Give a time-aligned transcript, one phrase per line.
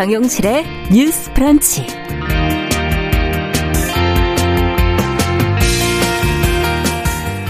[0.00, 1.84] 정용실의 뉴스 프런치.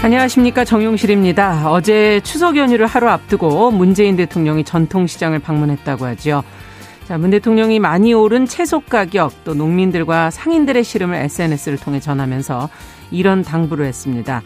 [0.03, 1.71] 안녕하십니까 정용실입니다.
[1.71, 6.43] 어제 추석 연휴를 하루 앞두고 문재인 대통령이 전통시장을 방문했다고 하죠.
[7.07, 12.67] 자, 문 대통령이 많이 오른 채소 가격 또 농민들과 상인들의 시름을 SNS를 통해 전하면서
[13.11, 14.41] 이런 당부를 했습니다.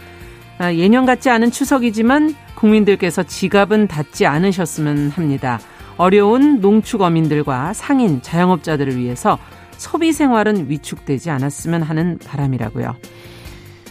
[0.59, 5.59] 아, 예년 같지 않은 추석이지만 국민들께서 지갑은 닫지 않으셨으면 합니다.
[5.97, 9.37] 어려운 농축 어민들과 상인, 자영업자들을 위해서
[9.77, 12.95] 소비 생활은 위축되지 않았으면 하는 바람이라고요.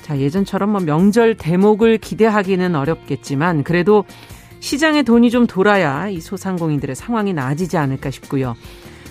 [0.03, 4.05] 자, 예전처럼 뭐 명절 대목을 기대하기는 어렵겠지만 그래도
[4.61, 8.55] 시장에 돈이 좀 돌아야 이 소상공인들의 상황이 나아지지 않을까 싶고요.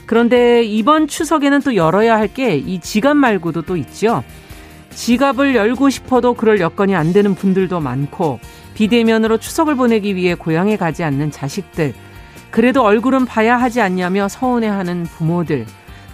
[0.06, 4.24] 그런데 이번 추석에는 또 열어야 할 게 이 지갑 말고도 또 있죠.
[4.92, 8.40] 지갑을 열고 싶어도 그럴 여건이 안 되는 분들도 많고
[8.76, 11.94] 비대면으로 추석을 보내기 위해 고향에 가지 않는 자식들
[12.54, 15.66] 그래도 얼굴은 봐야 하지 않냐며 서운해하는 부모들.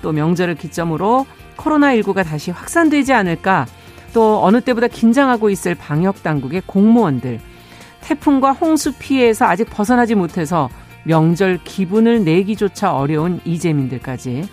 [0.01, 1.25] 또 명절을 기점으로
[1.57, 3.65] 코로나19가 다시 확산되지 않을까.
[4.13, 7.41] 또 어느 때보다 긴장하고 있을 방역 당국의 공무원들.
[7.99, 10.69] 태풍과 홍수 피해에서 아직 벗어나지 못해서
[11.03, 14.47] 명절 기분을 내기조차 어려운 이재민들까지.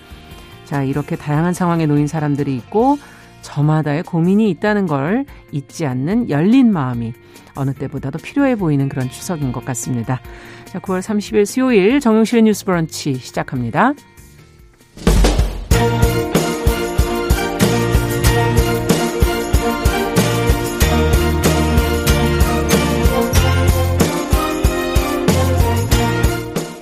[0.65, 2.99] 자 이렇게 다양한 상황에 놓인 사람들이 있고
[3.43, 7.13] 저마다의 고민이 있다는 걸 잊지 않는 열린 마음이
[7.55, 10.21] 어느 때보다도 필요해 보이는 그런 추석인 것 같습니다.
[10.67, 13.95] 자, 9월 30일 수요일 정용실의 뉴스 브런치 시작합니다.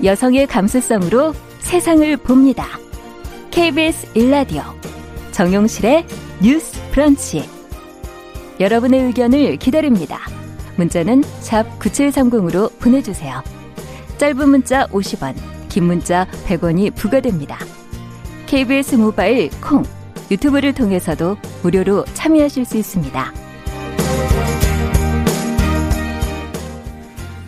[0.02, 2.66] 여성의 감수성으로 세상을 봅니다.
[3.50, 4.62] KBS 일라디오
[5.32, 6.06] 정용실의
[6.42, 7.48] 뉴스 브런치.
[8.60, 10.18] 여러분의 의견을 기다립니다.
[10.77, 13.54] 문자는 9730으로 보내주세요.
[14.19, 15.35] 짧은 문자 50원,
[15.69, 17.58] 긴 문자 100원이 부과됩니다.
[18.47, 19.83] KBS 모바일 콩,
[20.30, 23.33] 유튜브를 통해서도 무료로 참여하실 수 있습니다.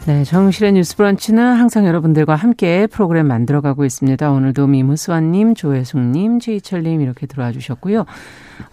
[0.06, 4.30] 네, 정실의 뉴스 브런치는 항상 여러분들과 함께 프로그램 만들어가고 있습니다.
[4.30, 8.04] 오늘도 미무수아님, 조혜숙님, 최희철님 이렇게 들어와 주셨고요.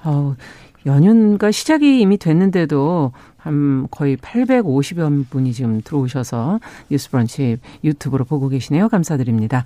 [0.03, 0.35] 어,
[0.85, 8.89] 연휴가 시작이 이미 됐는데도 한 거의 850여 분이 지금 들어오셔서 뉴스 브런치 유튜브로 보고 계시네요.
[8.89, 9.63] 감사드립니다.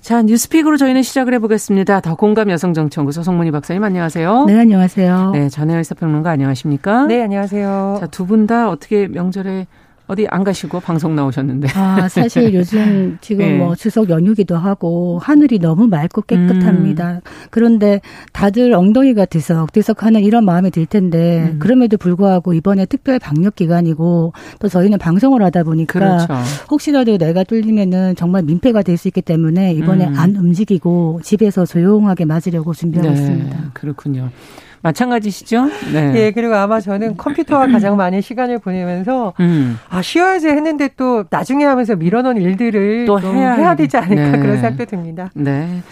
[0.00, 2.00] 자, 뉴스픽으로 저희는 시작을 해보겠습니다.
[2.00, 4.46] 더 공감 여성정치연구소 송문희 박사님 안녕하세요.
[4.46, 5.30] 네, 안녕하세요.
[5.32, 7.06] 네, 전혜연 사평론가 안녕하십니까?
[7.06, 7.98] 네, 안녕하세요.
[8.00, 9.66] 자, 두 분 다 어떻게 명절에
[10.08, 11.68] 어디 안 가시고 방송 나오셨는데.
[11.74, 13.58] 아, 사실 요즘 지금 네.
[13.58, 17.12] 뭐 추석 연휴기도 하고 하늘이 너무 맑고 깨끗합니다.
[17.14, 17.20] 음.
[17.50, 18.00] 그런데
[18.32, 21.58] 다들 엉덩이가 들썩들썩 하는 이런 마음이 들 텐데 음.
[21.58, 26.34] 그럼에도 불구하고 이번에 특별 방역 기간이고 또 저희는 방송을 하다 보니까 그렇죠.
[26.70, 30.14] 혹시라도 내가 뚫리면은 정말 민폐가 될 수 있기 때문에 이번에 음.
[30.18, 33.14] 안 움직이고 집에서 조용하게 맞으려고 준비하고 네.
[33.18, 33.70] 있습니다.
[33.72, 34.30] 그렇군요.
[34.82, 35.66] 마찬가지시죠?
[35.92, 36.12] 네.
[36.16, 39.78] 예, 그리고 아마 저는 컴퓨터와 가장 많은 시간을 보내면서 음.
[39.88, 44.38] 아, 쉬어야지 했는데 또 나중에 하면서 밀어놓은 일들을 또 해야, 해야 되지 않을까 네.
[44.38, 45.30] 그런 생각도 듭니다.
[45.34, 45.82] 네.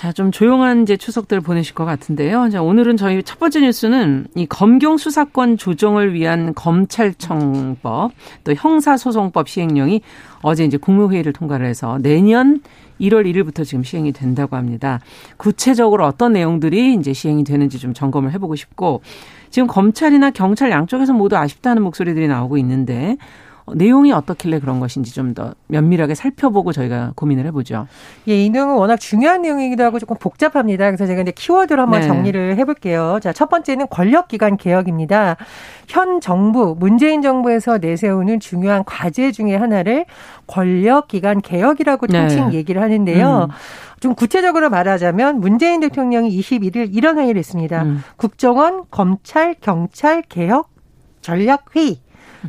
[0.00, 2.48] 자, 좀 조용한 이제 추석들 보내실 것 같은데요.
[2.48, 8.10] 자, 오늘은 저희 첫 번째 뉴스는 이 검경 수사권 조정을 위한 검찰청법
[8.44, 10.00] 또 형사소송법 시행령이
[10.40, 12.62] 어제 이제 국무회의를 통과를 해서 내년
[12.98, 15.00] 1월 1일부터 지금 시행이 된다고 합니다.
[15.36, 19.02] 구체적으로 어떤 내용들이 이제 시행이 되는지 좀 점검을 해보고 싶고
[19.50, 23.18] 지금 검찰이나 경찰 양쪽에서 모두 아쉽다는 목소리들이 나오고 있는데
[23.74, 27.86] 내용이 어떻길래 그런 것인지 좀 더 면밀하게 살펴보고 저희가 고민을 해보죠.
[28.28, 30.86] 예, 이 내용은 워낙 중요한 내용이기도 하고 조금 복잡합니다.
[30.86, 32.06] 그래서 제가 이제 키워드로 한번 네.
[32.06, 33.20] 정리를 해볼게요.
[33.22, 35.36] 자, 첫 번째는 권력기관 개혁입니다.
[35.88, 40.06] 현 정부, 문재인 정부에서 내세우는 중요한 과제 중의 하나를
[40.46, 42.20] 권력기관 개혁이라고 네.
[42.20, 42.54] 통칭 네.
[42.56, 43.48] 얘기를 하는데요.
[43.50, 43.54] 음.
[44.00, 47.82] 좀 구체적으로 말하자면 문재인 대통령이 21일 이런 회의를 했습니다.
[47.82, 48.02] 음.
[48.16, 50.70] 국정원, 검찰, 경찰 개혁
[51.20, 52.00] 전략회의.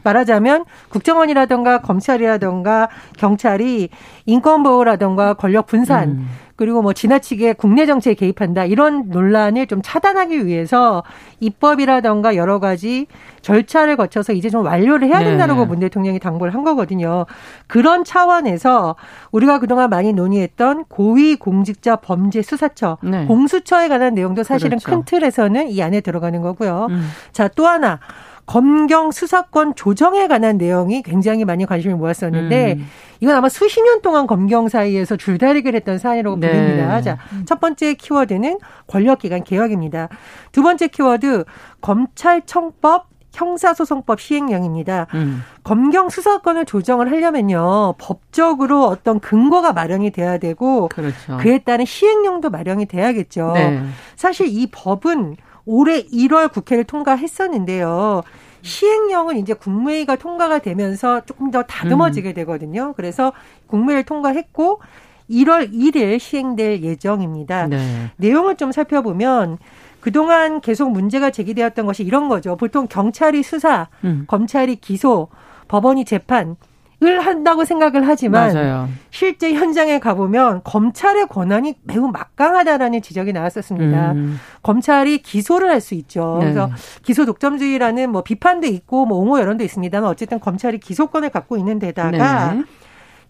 [0.03, 3.89] 말하자면 국정원이라든가 검찰이라든가 경찰이
[4.25, 6.27] 인권 보호라든가 권력 분산 음.
[6.61, 11.01] 그리고 뭐 지나치게 국내 정치에 개입한다 이런 논란을 좀 차단하기 위해서
[11.39, 13.07] 입법이라든가 여러 가지
[13.41, 15.65] 절차를 거쳐서 이제 좀 완료를 해야 된다라고 네.
[15.65, 17.25] 문 대통령이 당부를 한 거거든요.
[17.65, 18.95] 그런 차원에서
[19.31, 23.25] 우리가 그동안 많이 논의했던 고위공직자 범죄 수사처, 네.
[23.25, 24.91] 공수처에 관한 내용도 사실은 그렇죠.
[24.91, 26.87] 큰 틀에서는 이 안에 들어가는 거고요.
[26.91, 27.09] 음.
[27.31, 27.99] 자, 또 하나
[28.45, 32.87] 검경 수사권 조정에 관한 내용이 굉장히 많이 관심을 모았었는데 음.
[33.19, 36.51] 이건 아마 수십 년 동안 검경 사이에서 줄다리기를 했던 사안이라고 네.
[36.51, 37.01] 보입니다.
[37.01, 40.09] 자, 첫 번째 키워드는 권력기관 개혁입니다.
[40.51, 41.45] 두 번째 키워드
[41.81, 45.07] 검찰청법 형사소송법 시행령입니다.
[45.13, 45.41] 음.
[45.63, 51.37] 검경 수사권을 조정을 하려면요 법적으로 어떤 근거가 마련이 돼야 되고 그렇죠.
[51.37, 53.53] 그에 따른 시행령도 마련이 돼야겠죠.
[53.53, 53.81] 네.
[54.17, 58.23] 사실 이 법은 올해 1월 국회를 통과했었는데요.
[58.61, 62.33] 시행령은 이제 국무회의가 통과가 되면서 조금 더 다듬어지게 음.
[62.33, 62.93] 되거든요.
[62.95, 63.33] 그래서
[63.67, 64.81] 국무회의를 통과했고
[65.29, 67.67] 1월 1일 시행될 예정입니다.
[67.67, 68.11] 네.
[68.17, 69.57] 내용을 좀 살펴보면
[69.99, 72.55] 그동안 계속 문제가 제기되었던 것이 이런 거죠.
[72.57, 74.25] 보통 경찰이 수사, 음.
[74.27, 75.29] 검찰이 기소,
[75.67, 76.55] 법원이 재판, 을
[77.01, 78.87] 한다고 생각을 하지만 맞아요.
[79.09, 84.11] 실제 현장에 가보면 검찰의 권한이 매우 막강하다라는 지적이 나왔었습니다.
[84.11, 84.39] 음.
[84.63, 86.37] 검찰이 기소를 할 수 있죠.
[86.39, 86.45] 네.
[86.45, 86.69] 그래서
[87.01, 92.53] 기소 독점주의라는 뭐 비판도 있고 뭐 옹호 여론도 있습니다만 어쨌든 검찰이 기소권을 갖고 있는 데다가
[92.53, 92.63] 네.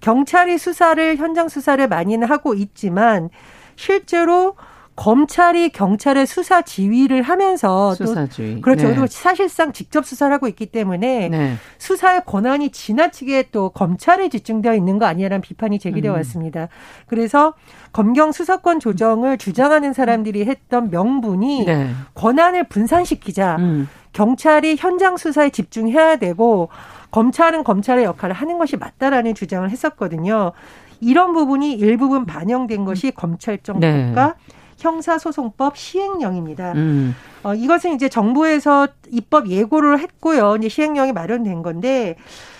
[0.02, 3.30] 경찰이 수사를 현장 수사를 많이는 하고 있지만
[3.78, 4.56] 실제로
[5.02, 8.56] 검찰이 경찰의 수사 지휘를 하면서 수사주의.
[8.58, 8.84] 또 그렇죠.
[8.84, 8.94] 네.
[8.94, 11.56] 그리고 사실상 직접 수사를 하고 있기 때문에 네.
[11.80, 16.18] 수사의 권한이 지나치게 또 검찰에 집중되어 있는 거 아니냐라는 비판이 제기되어 음.
[16.18, 16.68] 왔습니다.
[17.08, 17.56] 그래서
[17.94, 21.90] 검경 수사권 조정을 주장하는 사람들이 했던 명분이 네.
[22.14, 23.56] 권한을 분산시키자.
[23.58, 23.90] 음.
[24.14, 26.70] 경찰이 현장 수사에 집중해야 되고
[27.10, 30.52] 검찰은 검찰의 역할을 하는 것이 맞다라는 주장을 했었거든요.
[31.00, 34.61] 이런 부분이 일부분 반영된 것이 검찰정법과 네.
[34.82, 36.74] 형사소송법 시행령입니다.
[36.74, 37.16] 음.
[37.44, 40.56] 어, 이것은 이제 정부에서 입법 예고를 했고요.
[40.58, 42.16] 이제 시행령이 마련된 건데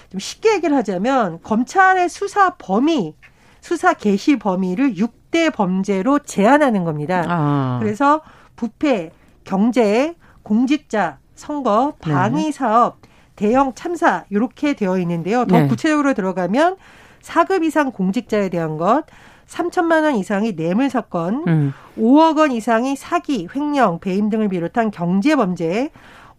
[0.10, 3.16] 좀 쉽게 얘기를 하자면 검찰의 수사 범위,
[3.60, 7.26] 수사 개시 범위를 6대 범죄로 제한하는 겁니다.
[7.28, 7.80] 아.
[7.82, 8.22] 그래서
[8.56, 9.12] 부패,
[9.44, 12.14] 경제, 공직자, 선거, 네.
[12.14, 13.00] 방위 사업,
[13.36, 15.46] 대형 참사 이렇게 되어 있는데요.
[15.46, 15.68] 더 네.
[15.68, 16.78] 구체적으로 들어가면
[17.22, 19.06] 4급 이상 공직자에 대한 것,
[19.52, 21.74] 3천만 원 이상이 뇌물 사건, 음.
[21.98, 25.90] 5억 원 이상이 사기, 횡령, 배임 등을 비롯한 경제 범죄,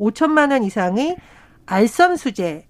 [0.00, 1.16] 5천만 원 이상의
[1.66, 2.64] 알선 수재,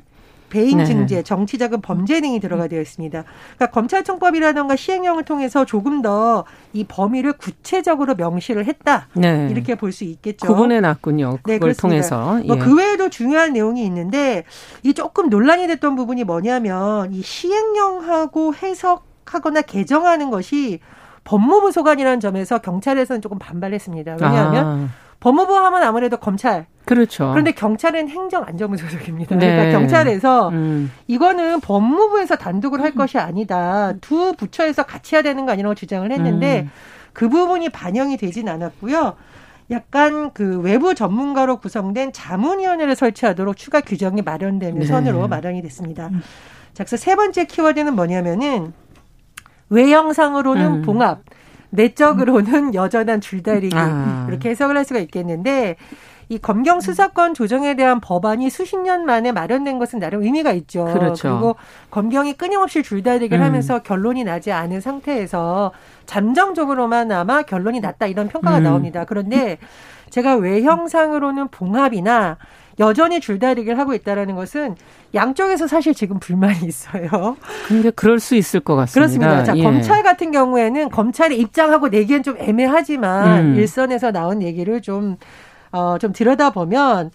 [0.51, 0.85] 배임 네.
[0.85, 3.25] 증제, 정치자금 범죄 등이 들어가 되어 있습니다.
[3.57, 6.45] 그러니까 검찰청법이라든가 시행령을 통해서 조금 더
[6.75, 9.09] 이 범위를 구체적으로 명시를 했다.
[9.15, 9.49] 네.
[9.51, 10.47] 이렇게 볼 수 있겠죠.
[10.47, 11.39] 구분해 놨군요.
[11.45, 12.41] 네, 그걸 네, 통해서.
[12.43, 12.47] 예.
[12.47, 14.45] 뭐그 외에도 중요한 내용이 있는데
[14.83, 20.81] 이 조금 논란이 됐던 부분이 뭐냐면 이 시행령하고 해석 하거나 개정하는 것이
[21.25, 24.17] 법무부 소관이라는 점에서 경찰에서는 조금 반발했습니다.
[24.21, 24.89] 왜냐하면 아.
[25.21, 26.67] 법무부 하면 아무래도 검찰.
[26.85, 27.31] 그렇죠.
[27.31, 29.37] 그런데 경찰은 행정안전부 소속입니다.
[29.37, 29.55] 네.
[29.55, 30.91] 그러니까 경찰에서 음.
[31.07, 32.97] 이거는 법무부에서 단독으로 할 음.
[32.97, 33.93] 것이 아니다.
[34.01, 36.71] 두 부처에서 같이 해야 되는 거 아니라고 주장을 했는데 음.
[37.13, 39.15] 그 부분이 반영이 되진 않았고요.
[39.71, 44.87] 약간 그 외부 전문가로 구성된 자문위원회를 설치하도록 추가 규정이 마련되는 네.
[44.87, 46.09] 선으로 마련이 됐습니다.
[46.09, 46.21] 음.
[46.75, 48.73] 자, 그래서 세 번째 키워드는 뭐냐면은
[49.73, 50.83] 외형상으로는 음.
[50.83, 51.23] 봉합,
[51.71, 54.27] 내적으로는 여전한 줄다리기 아.
[54.29, 55.77] 이렇게 해석을 할 수가 있겠는데
[56.29, 60.85] 이 검경 수사권 조정에 대한 법안이 수십 년 만에 마련된 것은 나름 의미가 있죠.
[60.85, 61.31] 그렇죠.
[61.31, 61.57] 그리고
[61.91, 63.45] 검경이 끊임없이 줄다리기를 음.
[63.45, 65.73] 하면서 결론이 나지 않은 상태에서
[66.07, 68.63] 잠정적으로만 아마 결론이 났다 이런 평가가 음.
[68.63, 69.05] 나옵니다.
[69.05, 69.59] 그런데
[70.11, 72.37] 제가 외형상으로는 봉합이나
[72.79, 74.77] 여전히 줄다리기를 하고 있다라는 것은
[75.15, 77.37] 양쪽에서 사실 지금 불만이 있어요.
[77.67, 79.01] 근데 그럴 수 있을 것 같습니다.
[79.01, 79.45] 그렇습니다.
[79.45, 79.63] 자, 예.
[79.63, 83.55] 검찰 같은 경우에는 검찰이 입장하고 내기엔 좀 애매하지만 음.
[83.57, 85.17] 일선에서 나온 얘기를 좀,
[85.71, 87.11] 어, 좀 들여다보면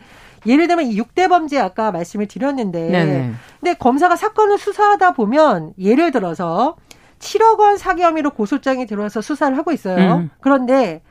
[0.46, 3.32] 예를 들면 이 6대 범죄 아까 말씀을 드렸는데 네네.
[3.60, 6.76] 근데 검사가 사건을 수사하다 보면 예를 들어서
[7.20, 10.16] 7억 원 사기 혐의로 고소장이 들어와서 수사를 하고 있어요.
[10.18, 10.30] 음.
[10.40, 11.02] 그런데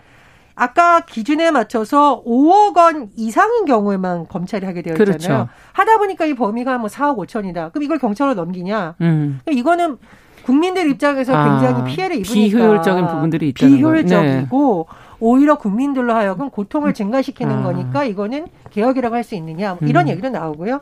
[0.57, 5.19] 아까 기준에 맞춰서 5억 원 이상인 경우에만 검찰이 하게 되어 있잖아요.
[5.19, 5.49] 그렇죠.
[5.73, 7.73] 하다 보니까 이 범위가 뭐 4억 5천이다.
[7.73, 8.95] 그럼 이걸 경찰로 넘기냐?
[9.03, 9.39] 음.
[9.51, 9.99] 이거는
[10.45, 14.97] 국민들 입장에서 아, 굉장히 피해를 입으니까 비효율적인 부분들이 있다는 비효율적이고 네.
[15.21, 17.63] 오히려 국민들로 하여금 고통을 증가시키는 아.
[17.63, 20.09] 거니까 이거는 개혁이라고 할 수 있느냐 뭐 이런 음.
[20.11, 20.81] 얘기도 나오고요.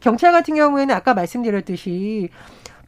[0.00, 2.28] 경찰 같은 경우에는 아까 말씀드렸듯이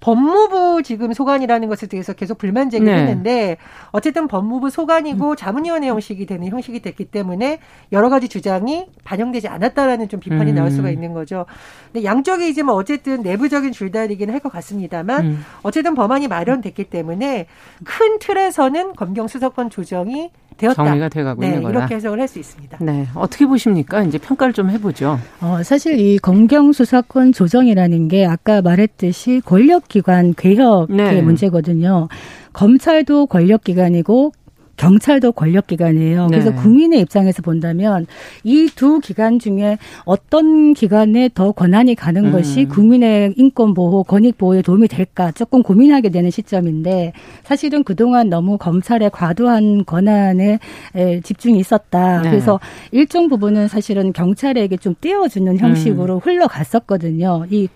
[0.01, 3.01] 법무부 지금 소관이라는 것에 대해서 계속 불만 제기를 네.
[3.01, 3.57] 했는데
[3.91, 5.37] 어쨌든 법무부 소관이고 음.
[5.37, 7.59] 자문위원회 형식이 되는 형식이 됐기 때문에
[7.91, 10.55] 여러 가지 주장이 반영되지 않았다라는 좀 비판이 음.
[10.57, 11.47] 나올 수가 있는 거죠.
[11.93, 15.45] 근데 양쪽이 이제 뭐 어쨌든 내부적인 줄다리기는 할 것 같습니다만 음.
[15.63, 17.47] 어쨌든 법안이 마련됐기 때문에
[17.83, 20.75] 큰 틀에서는 검경 수사권 조정이 되었다.
[20.85, 21.79] 정리가 돼가고 네, 있는 거다.
[21.79, 22.79] 이렇게 해석을 할 수 있습니다.
[22.81, 24.03] 네, 어떻게 보십니까?
[24.03, 25.19] 이제 평가를 좀 해보죠.
[25.41, 31.23] 어, 사실 이 검경 수사권 조정이라는 게 아까 말했듯이 권력기관 개혁의 네.
[31.23, 32.09] 문제거든요.
[32.53, 34.33] 검찰도 권력기관이고
[34.76, 36.26] 경찰도 권력기관이에요.
[36.28, 36.57] 그래서 네.
[36.57, 38.07] 국민의 입장에서 본다면
[38.43, 42.33] 이 두 기관 중에 어떤 기관에 더 권한이 가는 음.
[42.33, 47.12] 것이 국민의 인권 보호, 권익 보호에 도움이 될까 조금 고민하게 되는 시점인데
[47.45, 50.59] 사실은 그동안 너무 검찰의 과도한 권한에
[51.23, 52.23] 집중이 있었다.
[52.23, 52.31] 네.
[52.31, 52.59] 그래서
[52.90, 56.21] 일정 부분은 사실은 경찰에게 좀 떼어주는 형식으로 음.
[56.23, 57.47] 흘러갔었거든요.
[57.50, 57.69] 이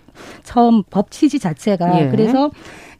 [0.43, 2.09] 처음 법 취지 자체가 예.
[2.09, 2.51] 그래서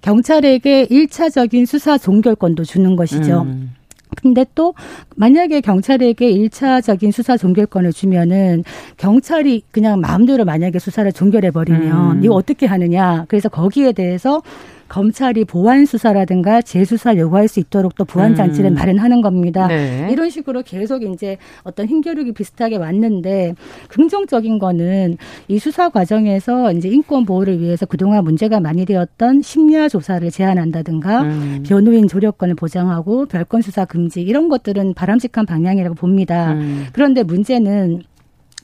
[0.01, 3.41] 경찰에게 일차적인 수사 종결권도 주는 것이죠.
[3.41, 3.71] 음.
[4.15, 4.73] 근데 또
[5.15, 8.63] 만약에 경찰에게 일차적인 수사 종결권을 주면은
[8.97, 12.23] 경찰이 그냥 마음대로 만약에 수사를 종결해 버리면 음.
[12.23, 13.25] 이거 어떻게 하느냐.
[13.27, 14.41] 그래서 거기에 대해서
[14.89, 18.75] 검찰이 보완 수사라든가 재수사를 요구할 수 있도록 또 보완 장치를 음.
[18.75, 19.67] 마련하는 겁니다.
[19.67, 20.09] 네.
[20.11, 23.55] 이런 식으로 계속 이제 어떤 힘겨루기 비슷하게 왔는데
[23.87, 25.17] 긍정적인 거는
[25.47, 31.63] 이 수사 과정에서 이제 인권 보호를 위해서 그동안 문제가 많이 되었던 심야 조사를 제한한다든가 음.
[31.65, 36.53] 변호인 조력권을 보장하고 별건 수사 금지 이런 것들은 바람직한 방향이라고 봅니다.
[36.53, 36.87] 음.
[36.91, 38.01] 그런데 문제는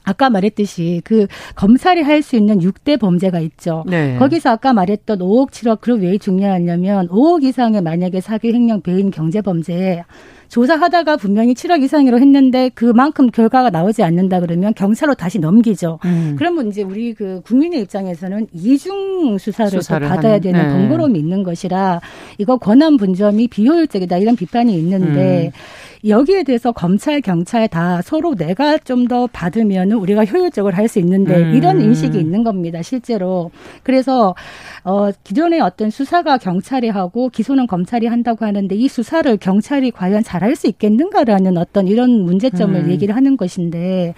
[0.06, 3.84] 아까 말했듯이 그 검찰이 할수 있는 6대 범죄가 있죠.
[3.88, 4.16] 네.
[4.18, 9.42] 거기서 아까 말했던 5억, 7억 그럼 왜 중요하냐면 5억 이상의 만약에 사기 횡령 배임 경제
[9.42, 10.04] 범죄에
[10.50, 16.00] 조사하다가 분명히 7억 이상으로 했는데 그만큼 결과가 나오지 않는다 그러면 경찰로 다시 넘기죠.
[16.06, 16.36] 음.
[16.38, 20.68] 그러면 이제 우리 그 국민의 입장에서는 이중 수사를, 수사를 받아야 되는 네.
[20.74, 22.02] 번거로움이 있는 것이라
[22.38, 26.10] 이거 권한 분점이 비효율적이다 이런 비판이 있는데 음.
[26.10, 31.36] 여기에 대해서 검찰, 경찰 다 서로 내가 좀 더 받으면 우리가 효율적으로 할 수 있는데
[31.36, 31.56] 음.
[31.56, 33.52] 이런 인식이 있는 겁니다, 실제로.
[33.84, 34.36] 그래서
[34.84, 40.56] 어 기존의 어떤 수사가 경찰이 하고 기소는 검찰이 한다고 하는데 이 수사를 경찰이 과연 잘할
[40.56, 42.90] 수 있겠는가라는 어떤 이런 문제점을 음.
[42.90, 44.14] 얘기를 하는 것인데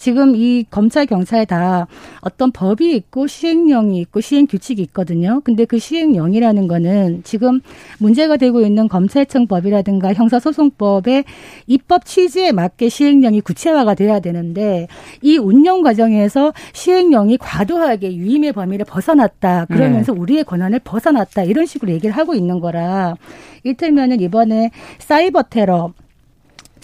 [0.00, 1.86] 지금 이 검찰 경찰 다
[2.22, 5.42] 어떤 법이 있고 시행령이 있고 시행 규칙이 있거든요.
[5.44, 7.60] 근데 그 시행령이라는 거는 지금
[7.98, 11.24] 문제가 되고 있는 검찰청법이라든가 형사소송법의
[11.66, 14.88] 입법 취지에 맞게 시행령이 구체화가 돼야 되는데
[15.20, 19.66] 이 운영 과정에서 시행령이 과도하게 유임의 범위를 벗어났다.
[19.66, 20.18] 그러면서 네.
[20.18, 21.42] 우리의 권한을 벗어났다.
[21.42, 23.16] 이런 식으로 얘기를 하고 있는 거라.
[23.64, 25.92] 이를테면은 이번에 사이버 테러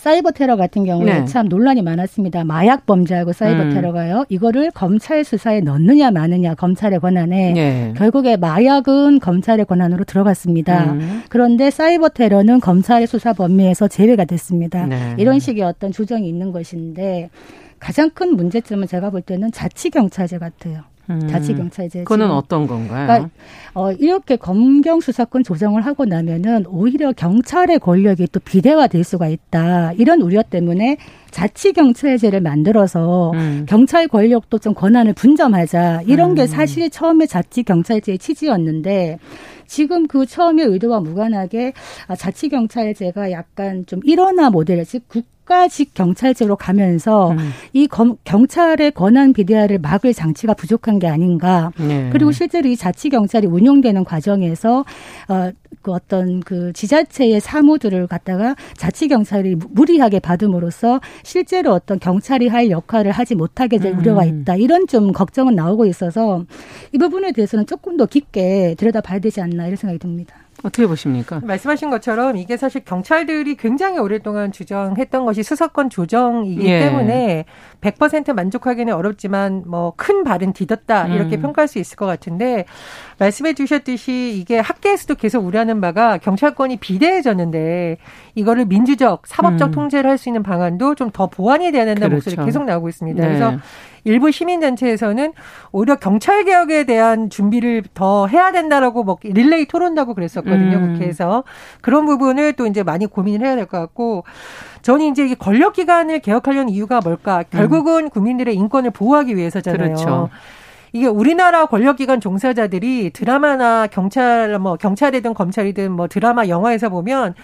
[0.07, 1.25] 사이버 테러 같은 경우에 네.
[1.25, 2.45] 참 논란이 많았습니다.
[2.45, 3.71] 마약 범죄하고 사이버 음.
[3.75, 4.25] 테러가요.
[4.29, 7.95] 이거를 검찰 수사에 넣느냐 마느냐 검찰의 권한에 네.
[7.97, 10.93] 결국에 마약은 검찰의 권한으로 들어갔습니다.
[10.93, 11.25] 음.
[11.29, 14.87] 그런데 사이버 테러는 검찰의 수사 범위에서 제외가 됐습니다.
[14.87, 15.17] 네.
[15.19, 17.31] 이런 식의 어떤 조정이 있는 것인데
[17.81, 20.83] 가장 큰 문제점은 제가 볼 때는 자치 경찰제 같아요.
[21.11, 21.29] 음.
[21.29, 22.01] 자치경찰제.
[22.01, 23.07] 그거는 어떤 건가요?
[23.07, 23.31] 그러니까
[23.75, 29.93] 어, 이렇게 검경 수사권 조정을 하고 나면은 오히려 경찰의 권력이 또 비대화될 수가 있다.
[29.93, 30.97] 이런 우려 때문에
[31.31, 33.67] 자치경찰제를 만들어서 음.
[33.69, 36.03] 경찰 권력도 좀 권한을 분점하자.
[36.07, 36.35] 이런 음.
[36.35, 39.19] 게 사실 처음에 자치경찰제의 취지였는데
[39.67, 41.73] 지금 그 처음에 의도와 무관하게
[42.07, 45.03] 아, 자치 경찰제가 약간 좀 일원화 모델, 즉
[45.47, 47.51] 국가직 경찰제로 가면서 음.
[47.73, 51.73] 이 검, 경찰의 권한 비대화를 막을 장치가 부족한 게 아닌가.
[51.79, 52.11] 네.
[52.13, 54.85] 그리고 실제로 이 자치 경찰이 운용되는 과정에서
[55.29, 55.51] 어,
[55.83, 63.13] 그 어떤 그 지자체의 사무들을 갖다가 자치 경찰이 무리하게 받음으로써 실제로 어떤 경찰이 할 역할을
[63.13, 64.01] 하지 못하게 될 음.
[64.01, 64.57] 우려가 있다.
[64.57, 66.45] 이런 좀 걱정은 나오고 있어서
[66.93, 70.35] 이 부분에 대해서는 조금 더 깊게 들여다봐야 되지 않나 이런 생각이 듭니다.
[70.63, 71.41] 어떻게 보십니까?
[71.45, 76.81] 말씀하신 것처럼 이게 사실 경찰들이 굉장히 오랫동안 주장했던 것이 수사권 조정이기 예.
[76.81, 77.45] 때문에
[77.83, 81.43] 100% 만족하기는 어렵지만 뭐 큰 발은 디뎠다 이렇게 음.
[81.43, 82.65] 평가할 수 있을 것 같은데
[83.19, 87.99] 말씀해 주셨듯이 이게 학계에서도 계속 우려하는 바가 경찰권이 비대해졌는데
[88.35, 89.73] 이거를 민주적 사법적 음.
[89.73, 92.31] 통제를 할 수 있는 방안도 좀 더 보완이 돼야 된다는 그렇죠.
[92.31, 93.23] 목소리 계속 나오고 있습니다.
[93.23, 93.29] 네.
[93.29, 93.57] 그래서
[94.07, 95.33] 일부 시민단체에서는
[95.73, 100.93] 오히려 경찰 개혁에 대한 준비를 더 해야 된다라고 뭐 릴레이 토론도 하고 그랬었거든요 음.
[100.93, 101.43] 국회에서
[101.81, 104.23] 그런 부분을 또 이제 많이 고민을 해야 될 것 같고
[104.83, 107.43] 저는 이제 권력 기관을 개혁하려는 이유가 뭘까?
[107.51, 108.11] 결국은 음.
[108.11, 109.95] 국민들의 인권을 보호하기 위해서잖아요.
[109.95, 110.29] 그렇죠.
[110.93, 117.35] 이게 우리나라 권력기관 종사자들이 드라마나 경찰, 뭐 경찰이든 검찰이든 뭐 드라마, 영화에서 보면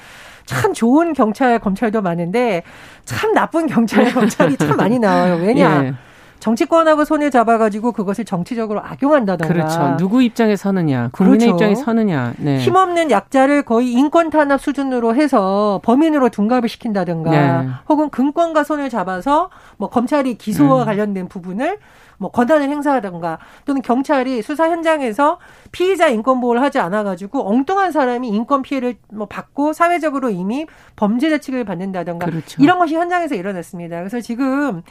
[0.47, 2.62] 참 좋은 경찰, 검찰도 많은데
[3.04, 5.40] 참 나쁜 경찰, 검찰이 참 많이 나와요.
[5.42, 5.85] 왜냐?
[5.87, 5.95] 예.
[6.42, 9.54] 정치권하고 손을 잡아가지고 그것을 정치적으로 악용한다던가.
[9.54, 9.96] 그렇죠.
[9.96, 11.54] 누구 입장에 서느냐, 국민의 그렇죠.
[11.54, 12.32] 입장에 서느냐.
[12.38, 12.58] 네.
[12.58, 17.68] 힘없는 약자를 거의 인권 탄압 수준으로 해서 범인으로 둔갑을 시킨다든가, 네.
[17.88, 20.84] 혹은 금권과 손을 잡아서 뭐 검찰이 기소와 음.
[20.87, 21.78] 관련된 부분을
[22.22, 25.38] 뭐 권한을 행사하던가 또는 경찰이 수사 현장에서
[25.70, 31.38] 피의자 인권 보호를 하지 않아 가지고 엉뚱한 사람이 인권 피해를 뭐 받고 사회적으로 이미 범죄자
[31.38, 32.62] 취급을 받는다던가 그렇죠.
[32.62, 33.98] 이런 것이 현장에서 일어났습니다.
[33.98, 34.82] 그래서 지금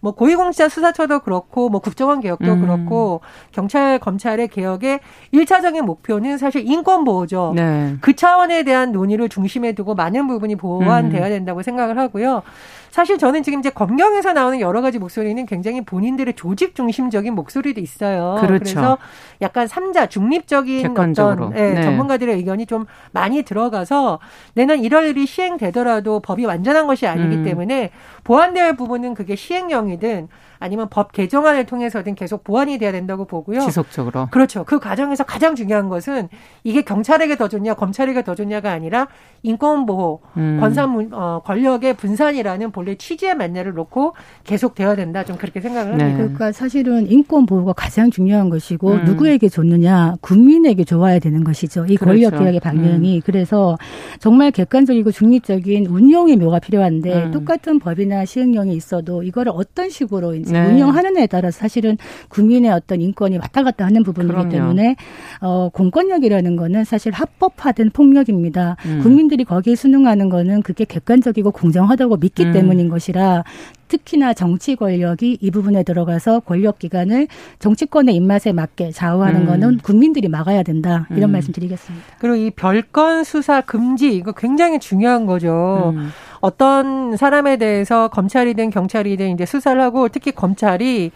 [0.00, 2.60] 뭐 고위공직자 수사 형사처도 그렇고 뭐 국정원 개혁도 음.
[2.60, 3.20] 그렇고
[3.52, 5.00] 경찰 검찰의 개혁의
[5.32, 7.52] 일차적인 목표는 사실 인권 보호죠.
[7.54, 7.96] 네.
[8.00, 11.30] 그 차원에 대한 논의를 중심에 두고 많은 부분이 보완돼야 음.
[11.30, 12.42] 된다고 생각을 하고요.
[12.90, 18.36] 사실 저는 지금 이제 검경에서 나오는 여러 가지 목소리는 굉장히 본인들의 조직 중심적인 목소리도 있어요.
[18.40, 18.58] 그렇죠.
[18.58, 18.98] 그래서
[19.40, 21.46] 약간 삼자 중립적인 객관적으로.
[21.46, 21.82] 어떤 예, 네.
[21.82, 24.18] 전문가들의 의견이 좀 많이 들어가서
[24.54, 27.44] 내년 1월 일이 시행되더라도 법이 완전한 것이 아니기 음.
[27.44, 27.90] 때문에
[28.28, 30.28] 할 부분은 그게 시행령이든
[30.60, 33.60] 아니면 법 개정안을 통해서든 계속 보완이 돼야 된다고 보고요.
[33.60, 34.28] 지속적으로.
[34.30, 34.62] 그렇죠.
[34.64, 36.28] 그 과정에서 가장 중요한 것은
[36.64, 39.08] 이게 경찰에게 더 좋냐, 검찰에게 더 좋냐가 아니라
[39.42, 40.58] 인권 보호, 음.
[40.60, 44.14] 권산 어, 권력의 분산이라는 본래 취지의 만내를 놓고
[44.44, 45.24] 계속 돼야 된다.
[45.24, 46.08] 좀 그렇게 생각을 합니다.
[46.08, 46.14] 네.
[46.14, 49.04] 그러니까 사실은 인권 보호가 가장 중요한 것이고 음.
[49.06, 51.86] 누구에게 좋느냐, 국민에게 좋아야 되는 것이죠.
[51.86, 52.04] 이 그렇죠.
[52.04, 53.22] 권력 개혁의 방향이 음.
[53.24, 53.78] 그래서
[54.18, 57.30] 정말 객관적이고 중립적인 운용의 묘가 필요한데 음.
[57.30, 60.66] 똑같은 법이나 시행령이 있어도 이거를 어떤 식으로 이제 네.
[60.66, 61.96] 운영하느냐에 따라서 사실은
[62.28, 64.48] 국민의 어떤 인권이 왔다 갔다 하는 부분이기 그럼요.
[64.50, 64.96] 때문에
[65.40, 68.76] 어 공권력이라는 거는 사실 합법화된 폭력입니다.
[68.86, 69.00] 음.
[69.02, 72.52] 국민들이 거기에 순응하는 거는 그게 객관적이고 공정하다고 믿기 음.
[72.52, 73.44] 때문인 것이라
[73.90, 77.26] 특히나 정치 권력이 이 부분에 들어가서 권력 기관을
[77.58, 79.46] 정치권의 입맛에 맞게 좌우하는 음.
[79.46, 81.06] 거는 국민들이 막아야 된다.
[81.10, 81.32] 이런 음.
[81.32, 82.06] 말씀 드리겠습니다.
[82.18, 85.92] 그리고 이 별건 수사 금지 이거 굉장히 중요한 거죠.
[85.96, 86.10] 음.
[86.40, 91.10] 어떤 사람에 대해서 검찰이든 경찰이든 이제 수사를 하고 특히 검찰이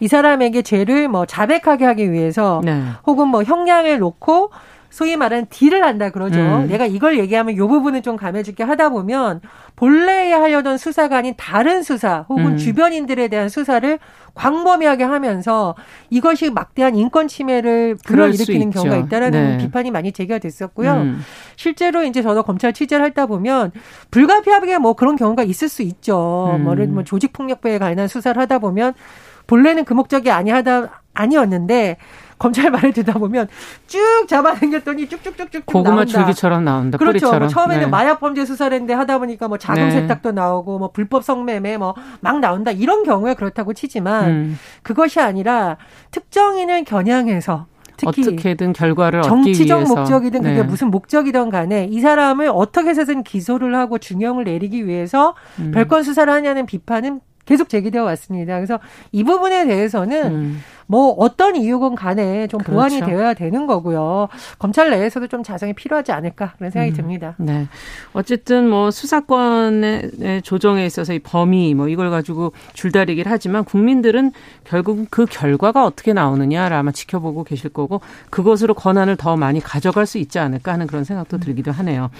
[0.00, 2.82] 이 사람에게 죄를 뭐 자백하게 하기 위해서 네.
[3.06, 4.50] 혹은 뭐 형량을 놓고
[4.96, 6.40] 소위 말하는 딜을 한다 그러죠.
[6.40, 6.68] 음.
[6.68, 9.42] 내가 이걸 얘기하면 요 부분은 좀 감해줄게 하다 보면
[9.76, 12.56] 본래 하려던 수사가 아닌 다른 수사 혹은 음.
[12.56, 13.98] 주변인들에 대한 수사를
[14.32, 15.74] 광범위하게 하면서
[16.08, 19.58] 이것이 막대한 인권 침해를 불러일으키는 경우가 있다라는 네.
[19.58, 20.94] 비판이 많이 제기가 됐었고요.
[20.94, 21.20] 음.
[21.56, 23.72] 실제로 이제 저도 검찰 취재를 하다 보면
[24.10, 26.54] 불가피하게 뭐 그런 경우가 있을 수 있죠.
[26.56, 26.64] 음.
[26.64, 28.94] 뭐를 뭐 조직 폭력배에 관한 수사를 하다 보면
[29.46, 31.98] 본래는 그 목적이 아니하다 아니었는데
[32.38, 33.48] 검찰 말을 듣다 보면
[33.86, 36.12] 쭉 잡아당겼더니 쭉쭉쭉쭉 고구마 나온다.
[36.12, 36.98] 줄기처럼 나온다.
[36.98, 37.36] 그렇죠.
[37.38, 37.86] 뭐 처음에는 네.
[37.88, 39.90] 마약 범죄 수사를 했는데 하다 보니까 뭐 자금 네.
[39.92, 42.70] 세탁도 나오고 뭐 불법 성매매 뭐 막 나온다.
[42.70, 44.58] 이런 경우에 그렇다고 치지만 음.
[44.82, 45.76] 그것이 아니라
[46.10, 47.66] 특정인을 겨냥해서
[47.96, 50.62] 특히 어떻게든 결과를 정치적 목적이든 그게 네.
[50.62, 55.70] 무슨 목적이든 간에 이 사람을 어떻게 해서든 기소를 하고 중형을 내리기 위해서 음.
[55.72, 58.56] 별건 수사를 하냐는 비판은 계속 제기되어 왔습니다.
[58.56, 58.78] 그래서
[59.12, 60.62] 이 부분에 대해서는 음.
[60.88, 62.72] 뭐 어떤 이유건 간에 좀 그렇죠.
[62.72, 64.28] 보완이 되어야 되는 거고요.
[64.58, 66.96] 검찰 내에서도 좀 자성이 필요하지 않을까 그런 생각이 음.
[66.96, 67.34] 듭니다.
[67.38, 67.66] 네.
[68.12, 74.32] 어쨌든 뭐 수사권의 조정에 있어서 이 범위 뭐 이걸 가지고 줄다리기를 하지만 국민들은
[74.64, 80.18] 결국 그 결과가 어떻게 나오느냐를 아마 지켜보고 계실 거고 그것으로 권한을 더 많이 가져갈 수
[80.18, 82.10] 있지 않을까 하는 그런 생각도 들기도 하네요.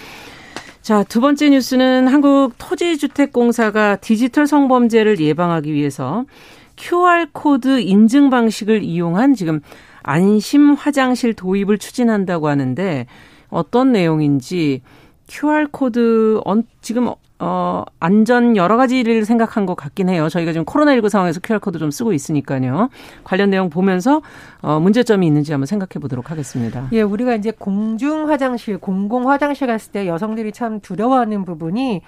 [0.87, 6.25] 자, 두 번째 뉴스는 한국 토지주택공사가 디지털 성범죄를 예방하기 위해서
[6.77, 9.59] QR코드 인증 방식을 이용한 지금
[10.05, 13.07] 안심 화장실 도입을 추진한다고 하는데
[13.49, 14.83] 어떤 내용인지
[15.27, 16.41] QR코드
[16.83, 20.29] 지금 어, 안전 여러 가지를 생각한 것 같긴 해요.
[20.29, 22.89] 저희가 지금 코로나19 상황에서 QR코드 좀 쓰고 있으니까요.
[23.25, 24.23] 관련 내용 보면서
[24.63, 26.89] 어, 문제점이 있는지 한번 생각해 보도록 하겠습니다.
[26.93, 32.03] 예, 우리가 이제 공중 화장실, 공공 화장실 갔을 때 여성들이 참 두려워하는 부분이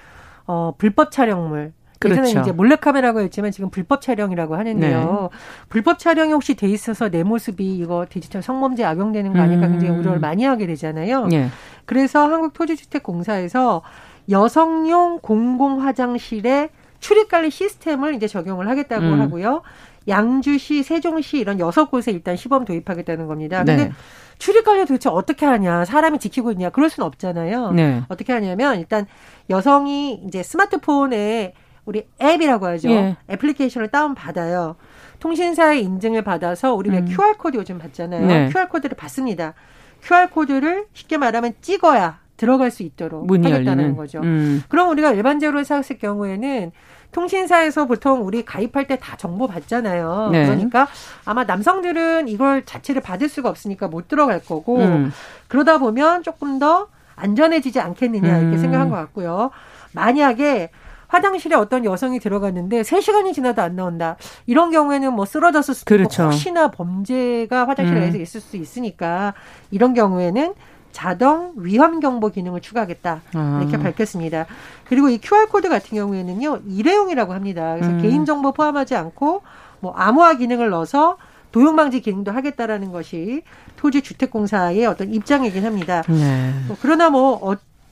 [0.47, 2.23] 어, 불법 촬영물, 그렇죠.
[2.23, 5.29] 예전에 이제 몰래카메라고 했지만 지금 불법 촬영이라고 하는데요.
[5.33, 5.39] 네.
[5.69, 9.73] 불법 촬영이 혹시 돼 있어서 내 모습이 이거 디지털 성범죄 악용되는 거 아닐까 음.
[9.73, 11.27] 굉장히 우려를 많이 하게 되잖아요.
[11.27, 11.49] 네.
[11.85, 13.83] 그래서 한국토지주택공사에서
[14.31, 19.21] 여성용 공공 화장실에 출입 관리 시스템을 이제 적용을 하겠다고 음.
[19.21, 19.63] 하고요.
[20.09, 23.63] 양주시, 세종시 이런 여섯 곳에 일단 시범 도입하겠다는 겁니다.
[23.65, 23.77] 네.
[23.77, 23.93] 근데
[24.39, 25.85] 출입 관리 도대체 어떻게 하냐?
[25.85, 26.71] 사람이 지키고 있냐?
[26.71, 27.73] 그럴 수는 없잖아요.
[27.73, 28.03] 네.
[28.09, 29.07] 어떻게 하냐면 일단
[29.51, 32.91] 여성이 이제 스마트폰에 우리 앱이라고 하죠.
[32.91, 33.17] 예.
[33.31, 34.77] 애플리케이션을 다운 받아요.
[35.21, 37.07] 통신사의 인증을 받아서 우리 왜 음.
[37.07, 38.27] QR 코드 요즘 받잖아요.
[38.27, 38.49] 네.
[38.51, 39.55] QR 코드를 받습니다.
[40.03, 43.97] QR 코드를 쉽게 말하면 찍어야 들어갈 수 있도록 문이 하겠다는 열리는.
[43.97, 44.21] 거죠.
[44.23, 44.63] 음.
[44.71, 46.73] 그럼 우리가 일반적으로 생각했을 경우에는
[47.13, 50.31] 통신사에서 보통 우리 가입할 때 다 정보 받잖아요.
[50.33, 50.45] 네.
[50.47, 50.89] 그러니까
[51.25, 55.13] 아마 남성들은 이걸 자체를 받을 수가 없으니까 못 들어갈 거고 음.
[55.49, 58.59] 그러다 보면 조금 더 안전해지지 않겠느냐 이렇게 음.
[58.59, 59.51] 생각한 것 같고요.
[59.93, 60.71] 만약에
[61.09, 64.17] 화장실에 어떤 여성이 들어갔는데 3시간이 지나도 안 나온다.
[64.47, 66.23] 이런 경우에는 뭐 쓰러졌을 수도 그렇죠.
[66.25, 68.21] 있고 혹시나 범죄가 화장실에 음.
[68.21, 69.33] 있을 수 있으니까
[69.71, 70.53] 이런 경우에는
[70.99, 73.61] 자동 위험 경보 기능을 추가하겠다 아.
[73.63, 74.47] 이렇게 밝혔습니다.
[74.89, 77.77] 그리고 이 QR 코드 같은 경우에는요 일회용이라고 합니다.
[77.77, 78.03] 그래서 음.
[78.03, 79.43] 개인 정보 포함하지 않고
[79.79, 81.17] 뭐 암호화 기능을 넣어서
[81.53, 83.43] 도용 방지 기능도 하겠다라는 것이
[83.77, 86.03] 토지 주택공사의 어떤 입장이긴 합니다.
[86.09, 86.53] 네.
[86.67, 87.39] 뭐 그러나 뭐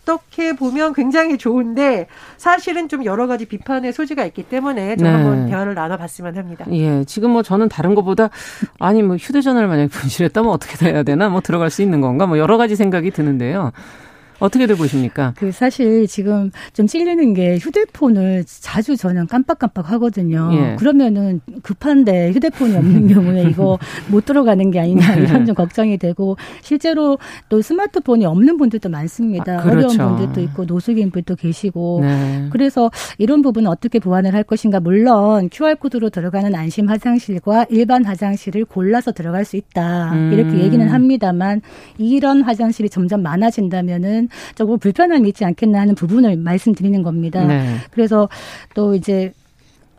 [0.06, 5.12] 어, 어떻게 보면 굉장히 좋은데 사실은 좀 여러 가지 비판의 소지가 있기 때문에 좀 네.
[5.12, 6.64] 한번 대화를 나눠봤으면 합니다.
[6.70, 8.30] 예, 지금 뭐 저는 다른 것보다
[8.78, 12.56] 아니 뭐 휴대전화를 만약에 분실했다면 어떻게 해야 되나 뭐 들어갈 수 있는 건가 뭐 여러
[12.56, 13.72] 가지 생각이 드는데요.
[14.38, 15.32] 어떻게들 보십니까?
[15.36, 20.50] 그 사실 지금 좀 찔리는 게 휴대폰을 자주 저는 깜빡깜빡 하거든요.
[20.52, 20.76] 예.
[20.76, 27.18] 그러면은 급한데 휴대폰이 없는 경우에 이거 못 들어가는 게 아니냐 이런 좀 걱정이 되고 실제로
[27.48, 29.60] 또 스마트폰이 없는 분들도 많습니다.
[29.60, 29.88] 아, 그렇죠.
[29.88, 32.48] 어려운 분들도 있고 노숙인 분도 계시고 네.
[32.50, 38.64] 그래서 이런 부분은 어떻게 보완을 할 것인가 물론 QR 코드로 들어가는 안심 화장실과 일반 화장실을
[38.64, 40.32] 골라서 들어갈 수 있다 음.
[40.32, 41.62] 이렇게 얘기는 합니다만
[41.98, 47.44] 이런 화장실이 점점 많아진다면은 조금 불편함이 있지 않겠나 하는 부분을 말씀드리는 겁니다.
[47.44, 47.76] 네.
[47.90, 48.28] 그래서
[48.74, 49.32] 또 이제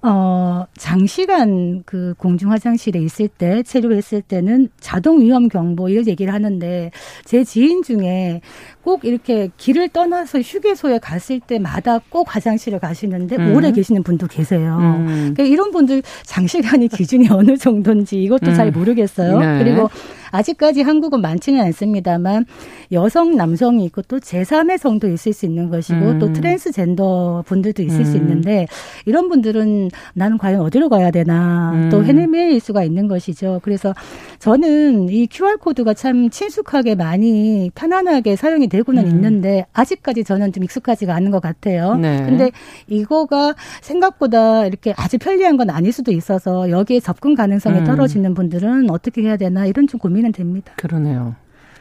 [0.03, 6.91] 어, 장시간 그 공중 화장실에 있을 때, 체류했을 때는 자동 위험 경보 이런 얘기를 하는데,
[7.25, 8.41] 제 지인 중에
[8.83, 13.55] 꼭 이렇게 길을 떠나서 휴게소에 갔을 때마다 꼭 화장실을 가시는데 음.
[13.55, 14.77] 오래 계시는 분도 계세요.
[14.79, 15.33] 음.
[15.35, 18.55] 그러니까 이런 분들 장시간이 기준이 어느 정도인지 이것도 음.
[18.55, 19.39] 잘 모르겠어요.
[19.39, 19.63] 네.
[19.63, 19.89] 그리고
[20.31, 22.45] 아직까지 한국은 많지는 않습니다만
[22.91, 26.19] 여성, 남성이 있고 또 제3의 성도 있을 수 있는 것이고 음.
[26.19, 28.05] 또 트랜스젠더 분들도 있을 음.
[28.05, 28.67] 수 있는데
[29.05, 31.89] 이런 분들은 나는 과연 어디로 가야 되나 음.
[31.89, 33.59] 또 헤매일 수가 있는 것이죠.
[33.63, 33.93] 그래서
[34.39, 39.09] 저는 이 QR코드가 참 친숙하게 많이 편안하게 사용이 되고는 음.
[39.09, 41.95] 있는데 아직까지 저는 좀 익숙하지가 않은 것 같아요.
[41.95, 42.23] 네.
[42.25, 42.51] 근데
[42.87, 47.85] 이거가 생각보다 이렇게 아주 편리한 건 아닐 수도 있어서 여기에 접근 가능성이 음.
[47.85, 50.73] 떨어지는 분들은 어떻게 해야 되나 이런 좀 고민 은 됩니다.
[50.77, 51.35] 그러네요.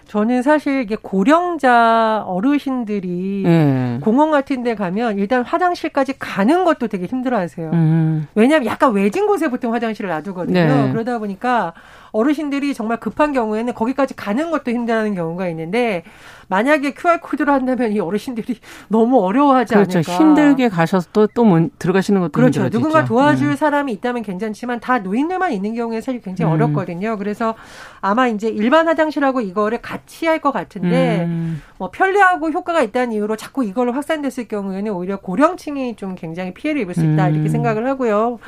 [0.07, 3.99] 저는 사실 이게 고령자 어르신들이 네.
[4.01, 7.71] 공원 같은 데 가면 일단 화장실까지 가는 것도 되게 힘들어 하세요.
[7.73, 8.29] 음.
[8.37, 10.65] 왜냐하면 약간 외진 곳에 보통 화장실을 놔두거든요.
[10.65, 10.93] 네.
[10.93, 11.75] 그러다 보니까
[12.13, 16.05] 어르신들이 정말 급한 경우에는 거기까지 가는 것도 힘들어하는 경우가 있는데
[16.49, 19.99] 만약에 QR 코드로 한다면 이 어르신들이 너무 어려워하지 그렇죠.
[19.99, 20.13] 않을까.
[20.13, 21.45] 힘들게 가셔서 또, 또
[21.79, 22.61] 들어가시는 것도 그렇죠.
[22.61, 22.79] 힘들어지죠.
[22.79, 23.57] 누군가 도와줄 네.
[23.57, 26.55] 사람이 있다면 괜찮지만 다 노인들만 있는 경우에 사실 굉장히 음.
[26.55, 27.17] 어렵거든요.
[27.19, 27.55] 그래서
[28.01, 31.63] 아마 이제 일반 화장실하고 이거를 같이 할 것 같은데 음.
[31.79, 36.95] 뭐 편리하고 효과가 있다는 이유로 자꾸 이걸로 확산됐을 경우에는 오히려 고령층이 좀 굉장히 피해를 입을
[36.95, 37.35] 수 있다 음.
[37.35, 38.39] 이렇게 생각을 하고요.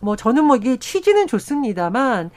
[0.00, 2.30] 뭐 저는 뭐 이게 취지는 좋습니다만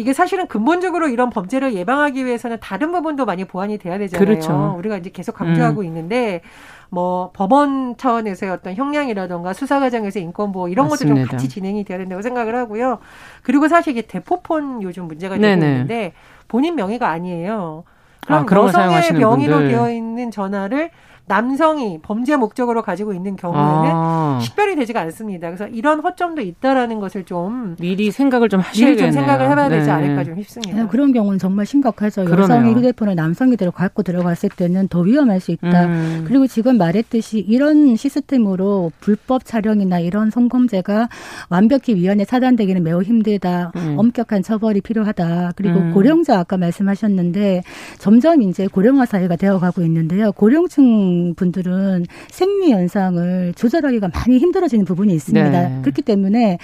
[0.00, 4.24] 이게 사실은 근본적으로 이런 범죄를 예방하기 위해서는 다른 부분도 많이 보완이 돼야 되잖아요.
[4.26, 4.74] 그렇죠.
[4.78, 5.84] 우리가 이제 계속 강조하고 음.
[5.84, 6.40] 있는데
[6.88, 11.14] 뭐 법원 차원에서의 어떤 형량이라던가 수사 과정에서 인권 보호 이런 맞습니다.
[11.14, 12.98] 것도 좀 같이 진행이 돼야 된다고 생각을 하고요.
[13.42, 15.66] 그리고 사실 이게 대포폰 요즘 문제가 되고 네네.
[15.70, 16.14] 있는데
[16.48, 17.84] 본인 명의가 아니에요.
[18.26, 19.68] 그럼 아, 여성의 명의로.
[19.68, 20.90] 되어 있는 전화를
[21.30, 24.40] 남성이 범죄 목적으로 가지고 있는 경우에는 아.
[24.42, 25.46] 식별이 되지가 않습니다.
[25.46, 28.96] 그래서 이런 허점도 있다라는 것을 좀 미리 생각을 좀 하셔야겠네요.
[28.96, 29.92] 미리 좀 생각을 해봐야 되지 네.
[29.92, 30.82] 않을까 좀 싶습니다.
[30.82, 32.24] 네, 그런 경우는 정말 심각하죠.
[32.24, 32.42] 그러네요.
[32.42, 35.86] 여성이 휴대폰을 남성이 들어 갖고 들어갔을 때는 더 위험할 수 있다.
[35.86, 36.24] 음.
[36.26, 41.08] 그리고 지금 말했듯이 이런 시스템으로 불법 촬영이나 이런 성범죄가
[41.48, 43.70] 완벽히 위원회 차단되기는 매우 힘들다.
[43.76, 43.94] 음.
[43.96, 45.52] 엄격한 처벌이 필요하다.
[45.54, 45.94] 그리고 음.
[45.94, 47.62] 고령자 아까 말씀하셨는데
[47.98, 50.32] 점점 이제 고령화 사회가 되어가고 있는데요.
[50.32, 55.50] 고령층 분들은 생리 연상을 조절하기가 많이 힘들어지는 부분이 있습니다.
[55.50, 55.78] 네.
[55.82, 56.58] 그렇기 때문에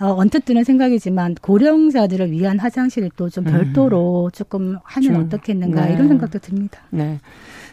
[0.00, 4.30] 어, 언뜻 드는 생각이지만 고령자들을 위한 화장실을 또 좀 별도로 음.
[4.32, 5.94] 조금 하면 좀, 어떻겠는가 네.
[5.94, 6.80] 이런 생각도 듭니다.
[6.90, 7.20] 네.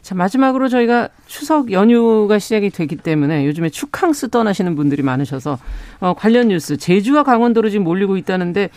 [0.02, 5.58] 자, 마지막으로 저희가 추석 연휴가 시작이 되기 때문에 요즘에 축항스 떠나시는 분들이 많으셔서
[6.00, 8.70] 어, 관련 뉴스 제주와 강원도로 지금 몰리고 있다는데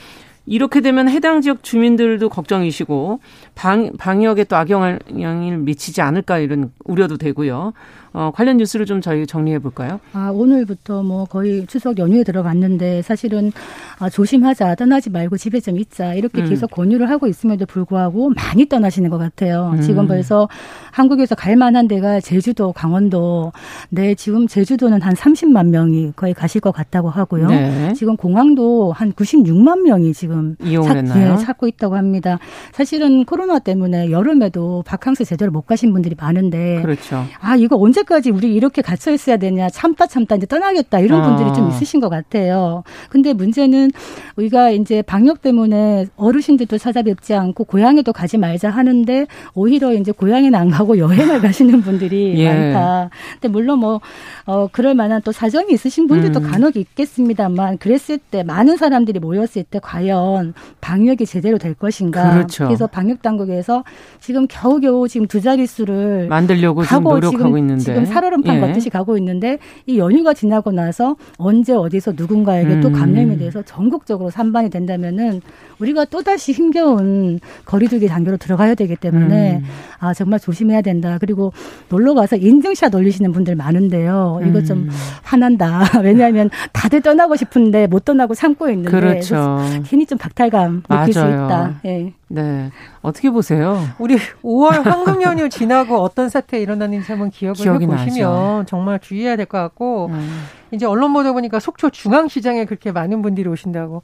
[0.46, 3.20] 이렇게 되면 해당 지역 주민들도 걱정이시고
[3.54, 7.72] 방, 방역에 또 악영향을 미치지 않을까 이런 우려도 되고요.
[8.12, 10.00] 어, 관련 뉴스를 좀 저희 정리해 볼까요?
[10.12, 13.52] 아, 오늘부터 뭐 거의 추석 연휴에 들어갔는데 사실은
[13.98, 16.48] 아, 조심하자, 떠나지 말고 집에 좀 있자 이렇게 음.
[16.48, 19.72] 계속 권유를 하고 있음에도 불구하고 많이 떠나시는 것 같아요.
[19.74, 19.80] 음.
[19.80, 20.48] 지금 벌써
[20.90, 23.52] 한국에서 갈 만한 데가 제주도, 강원도.
[23.90, 27.48] 네, 지금 제주도는 한 30만 명이 거의 가실 것 같다고 하고요.
[27.48, 27.92] 네.
[27.94, 31.06] 지금 공항도 한 96만 명이 지금 이용했나요?
[31.06, 32.38] 찾, 네, 찾고 있다고 합니다.
[32.72, 37.24] 사실은 코로나 때문에 여름에도 바캉스 제대로 못 가신 분들이 많은데 그렇죠.
[37.40, 41.52] 아, 이거 언제 언제까지 우리 이렇게 갇혀 있어야 되냐 참다 참다 이제 떠나겠다 이런 분들이
[41.54, 41.68] 좀 아.
[41.68, 42.82] 있으신 것 같아요.
[43.08, 43.90] 근데 문제는
[44.36, 50.70] 우리가 이제 방역 때문에 어르신들도 찾아뵙지 않고 고향에도 가지 말자 하는데 오히려 이제 고향에는 안
[50.70, 52.52] 가고 여행을 가시는 분들이 예.
[52.52, 53.10] 많다.
[53.34, 54.00] 근데 물론 뭐
[54.46, 56.50] 어, 그럴 만한 또 사정이 있으신 분들도 음.
[56.50, 62.34] 간혹 있겠습니다만 그랬을 때 많은 사람들이 모였을 때 과연 방역이 제대로 될 것인가.
[62.34, 62.64] 그렇죠.
[62.66, 63.84] 그래서 방역 당국에서
[64.20, 68.60] 지금 겨우겨우 지금 두 자릿수를 만들려고 지금 노력하고 있는데 지금 살얼음판 예.
[68.60, 72.80] 걷듯이 가고 있는데 이 연휴가 지나고 나서 언제 어디서 누군가에게 음.
[72.80, 75.40] 또 감염이 돼서 전국적으로 산반이 된다면은
[75.78, 79.64] 우리가 또다시 힘겨운 거리두기 단계로 들어가야 되기 때문에 음.
[79.98, 81.18] 아 정말 조심해야 된다.
[81.20, 81.52] 그리고
[81.88, 84.40] 놀러 가서 인증샷 올리시는 분들 많은데요.
[84.46, 84.90] 이거 좀 음.
[85.22, 85.82] 화난다.
[86.02, 89.58] 왜냐하면 다들 떠나고 싶은데 못 떠나고 참고 있는데 그렇죠.
[89.84, 91.12] 괜히 좀 박탈감 느낄 맞아요.
[91.12, 91.80] 수 있다.
[91.86, 92.12] 예.
[92.28, 92.70] 네.
[93.02, 93.78] 어떻게 보세요?
[93.98, 99.46] 우리 5월 황금 연휴 지나고 어떤 사태 일어났는지 한번 기억을 해 보시면 정말 주의해야 될
[99.46, 100.44] 것 같고 음.
[100.72, 104.02] 이제 언론 보다 보니까 속초 중앙시장에 그렇게 많은 분들이 오신다고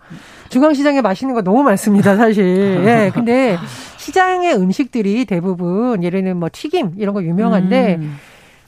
[0.49, 2.45] 중앙시장에 맛있는 거 너무 많습니다 사실.
[2.87, 3.11] 예.
[3.15, 3.57] 근데
[3.99, 8.17] 시장의 음식들이 대부분 예를 들면 뭐 튀김 이런 거 유명한데 음.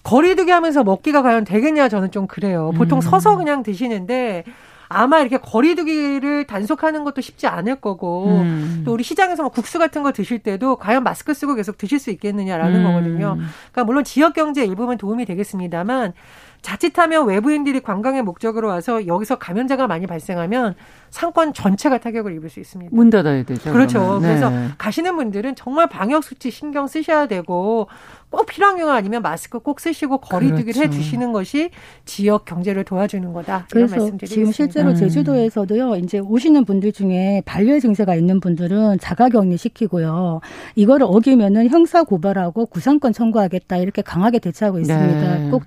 [0.04, 2.72] 거리두기 하면서 먹기가 과연 되겠냐 저는 좀 그래요.
[2.76, 3.00] 보통 음.
[3.00, 4.44] 서서 그냥 드시는데
[4.88, 8.82] 아마 이렇게 거리두기를 단속하는 것도 쉽지 않을 거고 음.
[8.84, 12.10] 또 우리 시장에서 뭐 국수 같은 거 드실 때도 과연 마스크 쓰고 계속 드실 수
[12.10, 12.84] 있겠느냐라는 음.
[12.84, 13.36] 거거든요.
[13.36, 16.14] 그러니까 물론 지역 경제 일부분 도움이 되겠습니다만
[16.62, 20.74] 자칫하면 외부인들이 관광의 목적으로 와서 여기서 감염자가 많이 발생하면
[21.10, 22.94] 상권 전체가 타격을 입을 수 있습니다.
[22.94, 23.72] 문 닫아야 되죠.
[23.72, 24.18] 그렇죠.
[24.20, 24.28] 네.
[24.28, 27.88] 그래서 가시는 분들은 정말 방역 수치 신경 쓰셔야 되고
[28.30, 30.82] 꼭 필요한 경우 아니면 마스크 꼭 쓰시고 거리두기를 그렇죠.
[30.82, 31.70] 해 주시는 것이
[32.04, 33.66] 지역 경제를 도와주는 거다.
[33.70, 34.94] 그래서 지금 실제로 음.
[34.96, 35.96] 제주도에서도요.
[35.96, 40.40] 이제 오시는 분들 중에 발열 증세가 있는 분들은 자가격리 시키고요.
[40.74, 45.38] 이거를 어기면은 형사 고발하고 구상권 청구하겠다 이렇게 강하게 대처하고 있습니다.
[45.38, 45.50] 네.
[45.50, 45.62] 꼭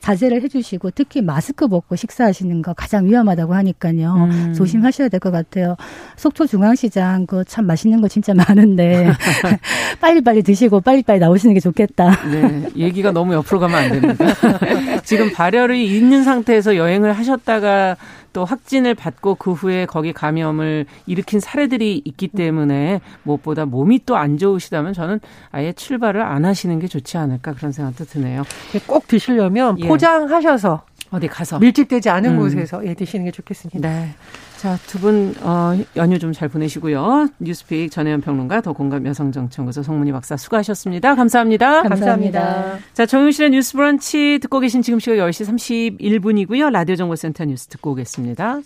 [0.00, 4.14] 자제를 해주시고 특히 마스크 벗고 식사하시는 거 가장 위험하다고 하니까요.
[4.30, 4.54] 음.
[4.54, 5.76] 조심하셔야 될 것 같아요.
[6.16, 9.08] 속초 중앙시장 그 참 맛있는 거 진짜 많은데
[10.00, 11.69] 빨리빨리 드시고 빨리빨리 나오시는 게 좋.
[11.70, 12.10] 좋겠다.
[12.30, 14.24] 네, 얘기가 너무 옆으로 가면 안 됩니다.
[15.04, 17.96] 지금 발열이 있는 상태에서 여행을 하셨다가
[18.32, 24.36] 또 확진을 받고 그 후에 거기 감염을 일으킨 사례들이 있기 때문에 무엇보다 몸이 또 안
[24.36, 25.18] 좋으시다면 저는
[25.50, 28.42] 아예 출발을 안 하시는 게 좋지 않을까 그런 생각도 드네요.
[28.86, 29.88] 꼭 드시려면 예.
[29.88, 32.38] 포장하셔서 어디 가서 밀집되지 않은 음.
[32.38, 33.80] 곳에서 예, 드시는 게 좋겠습니다.
[33.88, 34.10] 네.
[34.58, 37.28] 자, 두 분, 어, 연휴 좀 잘 보내시고요.
[37.38, 41.14] 뉴스픽 전혜연 평론가, 더 공감 여성정치연구소 송문희 박사 수고하셨습니다.
[41.16, 41.82] 감사합니다.
[41.82, 42.40] 감사합니다.
[42.40, 42.78] 감사합니다.
[42.92, 46.70] 자, 정용실의 뉴스 브런치 듣고 계신 지금 시각 10시 31분이고요.
[46.70, 48.60] 라디오 정보센터 뉴스 듣고 오겠습니다.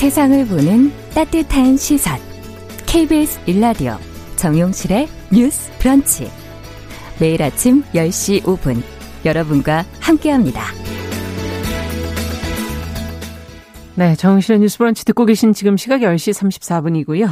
[0.00, 2.16] 세상을 보는 따뜻한 시선.
[2.86, 3.98] KBS 일라디오
[4.36, 6.26] 정용실의 뉴스 브런치.
[7.20, 8.82] 매일 아침 10시 5분
[9.26, 10.62] 여러분과 함께합니다.
[13.94, 17.28] 네, 정용실의 뉴스 브런치 듣고 계신 지금 시각 10시 34분이고요.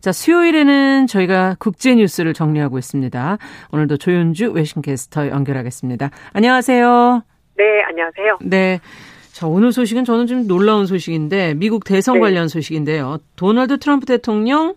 [0.00, 3.38] 자, 수요일에는 저희가 국제 뉴스를 정리하고 있습니다.
[3.70, 6.10] 오늘도 조윤주 외신 게스터 연결하겠습니다.
[6.32, 7.22] 안녕하세요.
[7.58, 8.38] 네, 안녕하세요.
[8.42, 8.80] 네.
[9.38, 12.20] 자, 오늘 소식은 저는 좀 놀라운 소식인데 미국 대선 네.
[12.22, 13.18] 관련 소식인데요.
[13.36, 14.74] 도널드 트럼프 대통령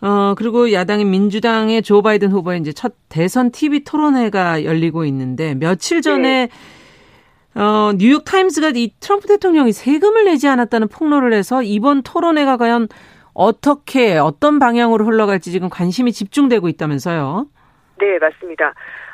[0.00, 6.02] 어 그리고 야당인 민주당의 조 바이든 후보의 이제 첫 대선 TV 토론회가 열리고 있는데 며칠
[6.02, 7.60] 전에 네.
[7.60, 12.86] 어 뉴욕 타임스가 이 트럼프 대통령이 세금을 내지 않았다는 폭로를 해서 이번 토론회가 과연
[13.34, 17.46] 어떻게 어떤 방향으로 흘러갈지 지금 관심이 집중되고 있다면서요.
[17.98, 18.72] 네, 맞습니다.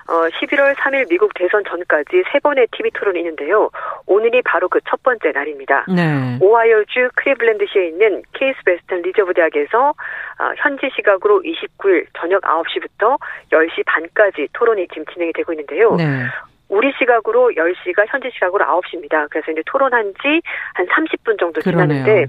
[0.08, 3.70] 어, 11월 3일 미국 대선 전까지 세 번의 TV 토론이 있는데요.
[4.06, 5.84] 오늘이 바로 그 첫 번째 날입니다.
[5.88, 6.38] 네.
[6.40, 13.18] 오하이오주 클리블랜드시에 있는 케이스 웨스턴 리저브 대학에서 어, 현지 시각으로 29일 저녁 9시부터
[13.50, 15.94] 10시 반까지 토론이 지금 진행이 되고 있는데요.
[15.96, 16.22] 네.
[16.68, 19.28] 우리 시각으로 10시가 현지 시각으로 9시입니다.
[19.30, 20.40] 그래서 이제 토론한 지
[20.74, 22.26] 한 30분 정도 지났는데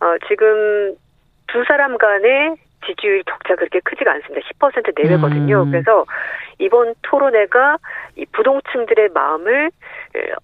[0.00, 0.94] 어, 지금
[1.48, 4.46] 두 사람 간의 지지율 격차 그렇게 크지가 않습니다.
[4.60, 5.62] 10% 내외거든요.
[5.64, 5.70] 음.
[5.70, 6.04] 그래서
[6.58, 7.78] 이번 토론회가
[8.16, 9.70] 이 부동층들의 마음을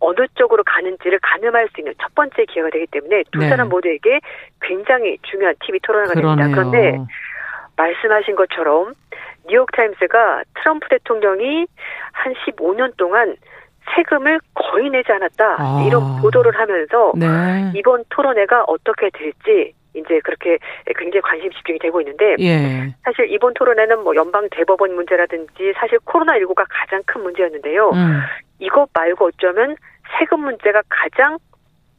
[0.01, 3.49] 어느 쪽으로 가는지를 가늠할 수 있는 첫 번째 기회가 되기 때문에 두 네.
[3.49, 4.21] 사람 모두에게
[4.61, 6.49] 굉장히 중요한 TV 토론회가 됩니다.
[6.55, 6.99] 그런데
[7.77, 8.93] 말씀하신 것처럼
[9.49, 11.67] 뉴욕타임스가 트럼프 대통령이
[12.13, 13.37] 한 15년 동안
[13.97, 15.85] 세금을 거의 내지 않았다 아.
[15.87, 17.73] 이런 보도를 하면서 네.
[17.75, 20.59] 이번 토론회가 어떻게 될지 이제 그렇게
[20.99, 22.95] 굉장히 관심 집중이 되고 있는데 예.
[23.05, 27.91] 사실 이번 토론에는 뭐 연방 대법원 문제라든지 사실 코로나 19가 가장 큰 문제였는데요.
[27.91, 28.21] 음.
[28.59, 29.77] 이것 말고 어쩌면
[30.19, 31.39] 세금 문제가 가장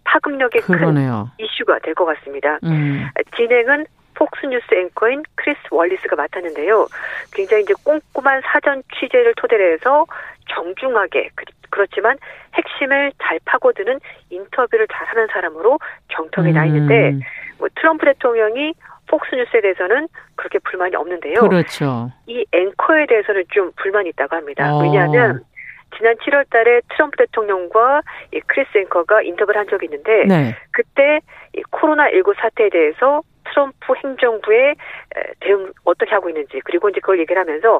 [0.05, 1.29] 파급력이 그러네요.
[1.37, 2.57] 큰 이슈가 될 것 같습니다.
[2.63, 3.07] 음.
[3.35, 6.87] 진행은 폭스뉴스 앵커인 크리스 월리스가 맡았는데요.
[7.33, 10.05] 굉장히 이제 꼼꼼한 사전 취재를 토대로 해서
[10.49, 11.29] 정중하게
[11.71, 12.17] 그렇지만
[12.53, 15.79] 핵심을 잘 파고드는 인터뷰를 잘하는 사람으로
[16.09, 16.53] 정평이 음.
[16.53, 17.25] 나 있는데
[17.63, 18.73] 뭐 트럼프 대통령이
[19.07, 21.39] 폭스뉴스에 대해서는 그렇게 불만이 없는데요.
[21.39, 22.11] 그렇죠.
[22.27, 24.75] 이 앵커에 대해서는 좀 불만이 있다고 합니다.
[24.75, 24.81] 어.
[24.81, 25.39] 왜냐하면
[25.95, 28.01] 지난 7월 달에 트럼프 대통령과
[28.33, 30.55] 이 크리스 앵커가 인터뷰를 한 적이 있는데 네.
[30.71, 31.21] 그때
[31.55, 34.75] 이 코로나19 사태에 대해서 트럼프 행정부의
[35.39, 37.79] 대응 어떻게 하고 있는지 그리고 이제 그걸 얘기를 하면서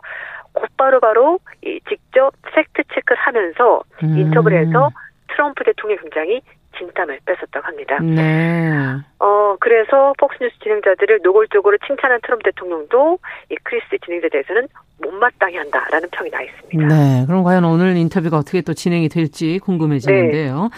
[0.54, 4.18] 곧바로 바로 이 직접 팩트 체크를 하면서 음.
[4.18, 4.92] 인터뷰를 해서
[5.28, 6.42] 트럼프 대통령이 굉장히
[6.78, 8.00] 진땀을 뺐었다고 합니다.
[8.00, 8.74] 네.
[9.20, 14.68] 어, 그래서 폭스뉴스 진행자들을 노골적으로 칭찬한 트럼프 대통령도 이 크리스 진행자에 대해서는
[15.02, 16.88] 못마땅해 한다라는 평이 나 있습니다.
[16.88, 17.26] 네.
[17.28, 20.62] 그럼 과연 오늘 인터뷰가 어떻게 또 진행이 될지 궁금해지는데요.
[20.64, 20.70] 네.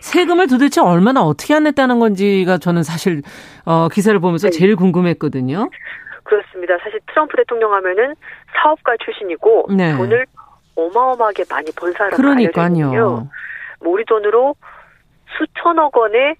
[0.00, 3.22] 세금을 도대체 얼마나 어떻게 안 냈다는 건지가 저는 사실
[3.64, 4.58] 어, 기사를 보면서 네.
[4.58, 5.70] 제일 궁금했거든요.
[6.24, 6.78] 그렇습니다.
[6.82, 8.14] 사실 트럼프 대통령 하면은
[8.56, 9.96] 사업가 출신이고 네.
[9.96, 10.26] 돈을
[10.76, 13.28] 어마어마하게 많이 번 사람으로 알려졌거든요.
[13.80, 14.56] 뭐 우리 돈으로
[15.38, 16.36] 수천억 원의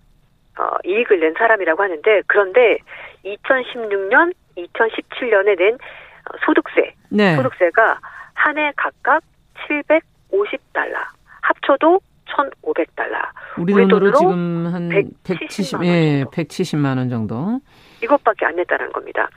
[0.59, 2.78] 어, 이익을 낸 사람이라고 하는데 그런데
[3.24, 7.37] 2016년, 2017년에 낸 어, 소득세, 네.
[7.37, 7.98] 소득세가
[8.35, 9.22] 한 해 각각
[9.68, 10.96] 750달러,
[11.42, 13.16] 합쳐도 1,500달러.
[13.59, 14.88] 우리, 우리 돈으로, 돈으로 지금 한
[15.24, 17.61] 170, 170만 예, 170만 원 정도.
[18.02, 19.28] 이것밖에 안 냈다는 겁니다.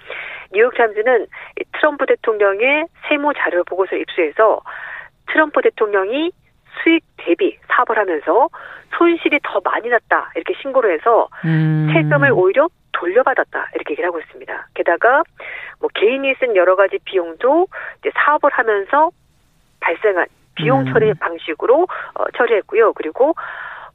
[0.53, 1.27] 뉴욕타임즈는
[1.73, 4.61] 트럼프 대통령의 세무 자료 보고서를 입수해서
[5.31, 6.31] 트럼프 대통령이
[6.81, 8.49] 수익 대비 사업을 하면서
[8.97, 11.89] 손실이 더 많이 났다 이렇게 신고를 해서 음.
[11.93, 14.67] 세금을 오히려 돌려받았다 이렇게 얘기를 하고 있습니다.
[14.73, 15.23] 게다가
[15.79, 17.67] 뭐 개인이 쓴 여러 가지 비용도
[17.99, 19.11] 이제 사업을 하면서
[19.79, 20.93] 발생한 비용 음.
[20.93, 22.93] 처리 방식으로 어, 처리했고요.
[22.93, 23.35] 그리고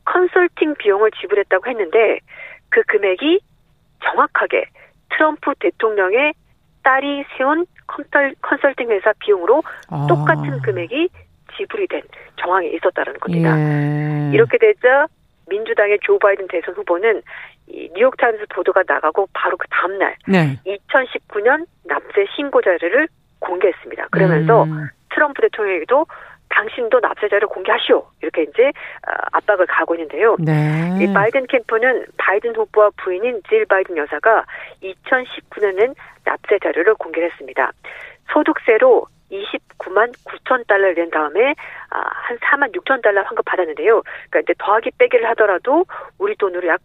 [0.05, 2.21] 컨설팅 비용을 지불했다고 했는데
[2.69, 3.41] 그 금액이
[4.05, 4.67] 정확하게
[5.11, 6.35] 트럼프 대통령의
[6.83, 10.07] 딸이 세운 컨설, 컨설팅 회사 비용으로 아.
[10.09, 11.09] 똑같은 금액이
[11.57, 12.03] 지불이 된
[12.37, 13.57] 정황이 있었다는 겁니다.
[13.59, 14.31] 예.
[14.33, 15.07] 이렇게 되자
[15.49, 17.23] 민주당의 조 바이든 대선 후보는
[17.67, 20.59] 이 뉴욕타임스 보도가 나가고 바로 그 다음날 네.
[20.67, 24.09] 2019년 납세 신고 자료를 공개했습니다.
[24.11, 24.89] 그러면서 음.
[25.11, 26.07] 트럼프 대통령에게도
[26.49, 30.37] 당신도 납세자를 공개하시오 이렇게 이제 어, 압박을 가하고 있는데요.
[30.39, 30.99] 네.
[31.01, 34.45] 이 바이든 캠프는 바이든 후보와 부인인 질 바이든 여사가
[34.83, 37.73] 2019년엔 납세 자료를 공개했습니다.
[38.33, 41.55] 소득세로 29만 9천 달러를 낸 다음에
[41.91, 44.03] 아, 한 4만 6천 달러 환급 받았는데요.
[44.31, 45.85] 그러니까 이제 더하기 빼기를 하더라도
[46.19, 46.81] 우리 돈으로 약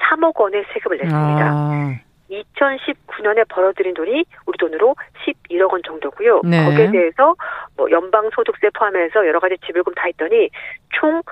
[0.00, 1.50] 3억 원의 세금을 냈습니다.
[1.50, 2.00] 아.
[2.30, 6.42] 2019년에 벌어들인 돈이 우리 돈으로 11억 원 정도고요.
[6.44, 6.64] 네.
[6.64, 7.34] 거기에 대해서
[7.76, 10.48] 뭐 연방 소득세 포함해서 여러 가지 지불금 다 했더니
[10.90, 11.22] 총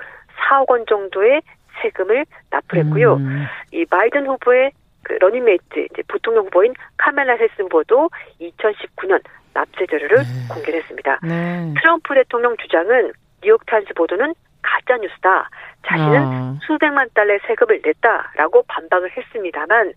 [0.49, 1.41] 4억 원 정도의
[1.81, 3.15] 세금을 납부했고요.
[3.15, 3.45] 음.
[3.71, 4.71] 이 바이든 후보의
[5.03, 8.09] 그 러닝메이트 이제 부통령 후보인 카멀라 해리스 후보도
[8.41, 9.21] 2019년
[9.53, 10.23] 납세 자료를 네.
[10.49, 11.19] 공개를 했습니다.
[11.23, 11.73] 네.
[11.79, 13.11] 트럼프 대통령 주장은
[13.43, 15.49] 뉴욕타임스 보도는 가짜 뉴스다.
[15.87, 16.57] 자신은 어.
[16.65, 19.93] 수백만 달러의 세금을 냈다라고 반박을 했습니다만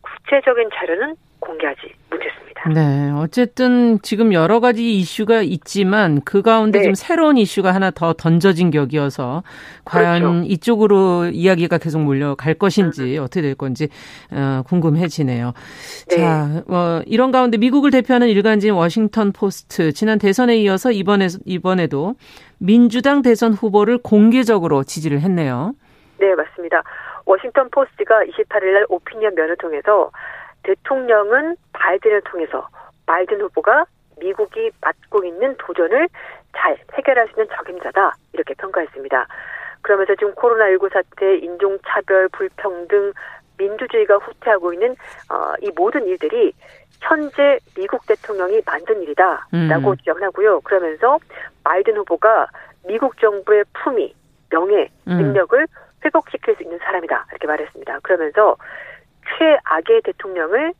[0.00, 2.33] 구체적인 자료는 공개하지 못했습니다.
[2.72, 3.10] 네.
[3.16, 6.84] 어쨌든 지금 여러 가지 이슈가 있지만 그 가운데 네.
[6.84, 9.42] 좀 새로운 이슈가 하나 더 던져진 격이어서
[9.84, 10.46] 과연 그렇죠.
[10.46, 13.24] 이쪽으로 이야기가 계속 몰려갈 것인지 음.
[13.24, 13.88] 어떻게 될 건지
[14.30, 15.52] 어, 궁금해지네요.
[16.08, 16.16] 네.
[16.16, 22.14] 자, 어, 이런 가운데 미국을 대표하는 일간지인 워싱턴 포스트 지난 대선에 이어서 이번에 이번에도
[22.58, 25.74] 민주당 대선 후보를 공개적으로 지지를 했네요.
[26.18, 26.82] 네, 맞습니다.
[27.26, 30.10] 워싱턴 포스트가 28일 날 오피니언 면을 통해서
[30.64, 32.68] 대통령은 바이든을 통해서
[33.06, 33.86] 바이든 후보가
[34.18, 36.08] 미국이 맡고 있는 도전을
[36.56, 39.26] 잘 해결할 수 있는 적임자다 이렇게 평가했습니다.
[39.82, 43.12] 그러면서 지금 코로나19 사태, 인종차별, 불평등,
[43.58, 44.96] 민주주의가 후퇴하고 있는
[45.30, 46.52] 어, 이 모든 일들이
[47.00, 49.96] 현재 미국 대통령이 만든 일이다라고 음.
[49.98, 50.60] 주장하고요.
[50.60, 51.18] 그러면서
[51.64, 52.48] 바이든 후보가
[52.86, 54.14] 미국 정부의 품위,
[54.50, 55.18] 명예, 음.
[55.18, 55.66] 능력을 음.
[56.04, 58.00] 회복시킬 수 있는 사람이다 이렇게 말했습니다.
[58.02, 58.56] 그러면서
[59.28, 60.72] 최악의 대통령을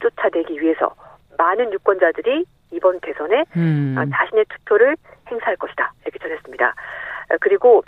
[0.00, 0.94] 쫓아내기 위해서
[1.38, 3.94] 많은 유권자들이 이번 대선에 음.
[3.98, 4.96] 어, 자신의 투표를
[5.30, 6.68] 행사할 것이다 이렇게 전했습니다.
[6.68, 7.82] 어, 그리고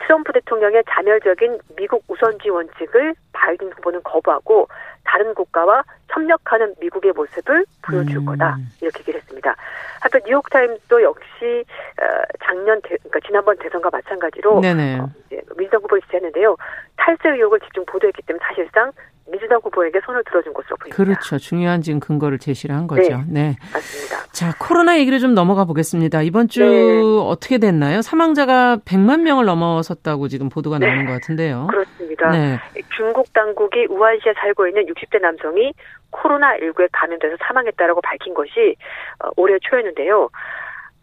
[0.00, 4.68] 트럼프 대통령의 자멸적인 미국 우선주의 원칙을 바이든 후보는 거부하고
[5.08, 8.26] 다른 국가와 협력하는 미국의 모습을 보여줄 음.
[8.26, 9.56] 거다 이렇게 얘기를 했습니다.
[10.00, 11.64] 하여튼 뉴욕타임스도 역시
[12.00, 12.04] 어,
[12.44, 14.98] 작년 대, 그러니까 지난번 대선과 마찬가지로 네네.
[15.00, 15.08] 어,
[15.56, 16.56] 민주당 후보를 지지했는데요.
[16.96, 18.92] 탈세 의혹을 집중 보도했기 때문에 사실상
[19.30, 20.96] 민주당 후보에게 손을 들어준 것으로 보입니다.
[20.96, 21.38] 그렇죠.
[21.38, 23.02] 중요한 지금 근거를 제시를 한 거죠.
[23.02, 23.56] 네, 네.
[23.72, 24.26] 맞습니다.
[24.32, 26.22] 자, 코로나 얘기를 좀 넘어가 보겠습니다.
[26.22, 27.00] 이번 주 네.
[27.22, 28.02] 어떻게 됐나요?
[28.02, 30.86] 사망자가 100만 명을 넘어섰다고 지금 보도가 네.
[30.86, 31.66] 나오는 것 같은데요.
[31.68, 32.30] 그렇습니다.
[32.30, 32.58] 네.
[32.98, 35.72] 중국 당국이 우한시에 살고 있는 60대 남성이
[36.10, 38.74] 코로나19에 감염돼서 사망했다라고 밝힌 것이
[39.22, 40.28] 어, 올해 초였는데요.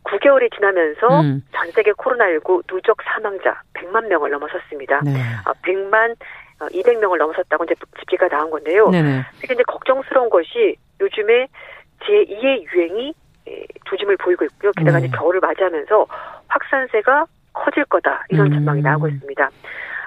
[0.04, 1.42] 9개월이 지나면서 음.
[1.54, 5.02] 전 세계 코로나19 누적 사망자 100만 명을 넘어섰습니다.
[5.06, 5.14] 네.
[5.64, 6.16] 100만
[6.60, 8.90] 어, 200명을 어, 넘어섰다고 이제 집계가 나온 건데요.
[8.90, 9.24] 네네.
[9.40, 11.48] 특히 이제 걱정스러운 것이 요즘에
[12.02, 13.14] 제2의 유행이
[13.86, 14.72] 조짐을 보이고 있고요.
[14.74, 15.08] 게다가 네.
[15.08, 16.08] 이제 겨울을 맞이하면서
[16.48, 18.84] 확산세가 커질 거다 이런 전망이 음.
[18.84, 19.50] 나오고 있습니다.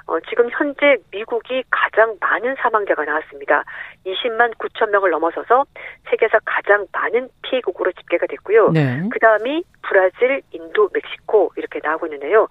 [0.09, 3.63] 어, 지금 현재 미국이 가장 많은 사망자가 나왔습니다.
[4.07, 5.65] 20만 9천 명을 넘어서서
[6.09, 8.71] 세계에서 가장 많은 피해국으로 집계가 됐고요.
[8.71, 9.03] 네.
[9.11, 12.47] 그 다음이 브라질, 인도, 멕시코 이렇게 나오고 있는데요.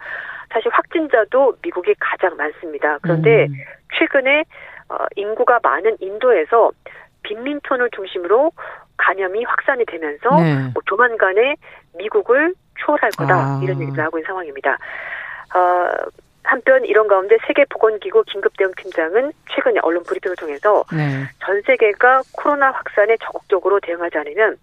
[0.53, 2.99] 사실 확진자도 미국이 가장 많습니다.
[3.03, 3.55] 그런데 음.
[3.99, 4.45] 최근에
[4.91, 6.71] 어, 인구가 많은 인도에서
[7.25, 8.53] 빈민촌을 중심으로
[8.97, 10.71] 감염이 확산이 되면서 네.
[10.73, 11.57] 뭐 조만간에
[11.99, 13.61] 미국을 추월할 거다 아.
[13.65, 14.79] 이런 얘기를 하고 있는 상황입니다.
[15.55, 16.09] 어,
[16.45, 21.25] 한편 이런 가운데 세계보건기구 긴급대응팀장은 최근에 언론 브리핑을 통해서 네.
[21.45, 24.57] 전 세계가 코로나 확산에 적극적으로 대응하지 않으면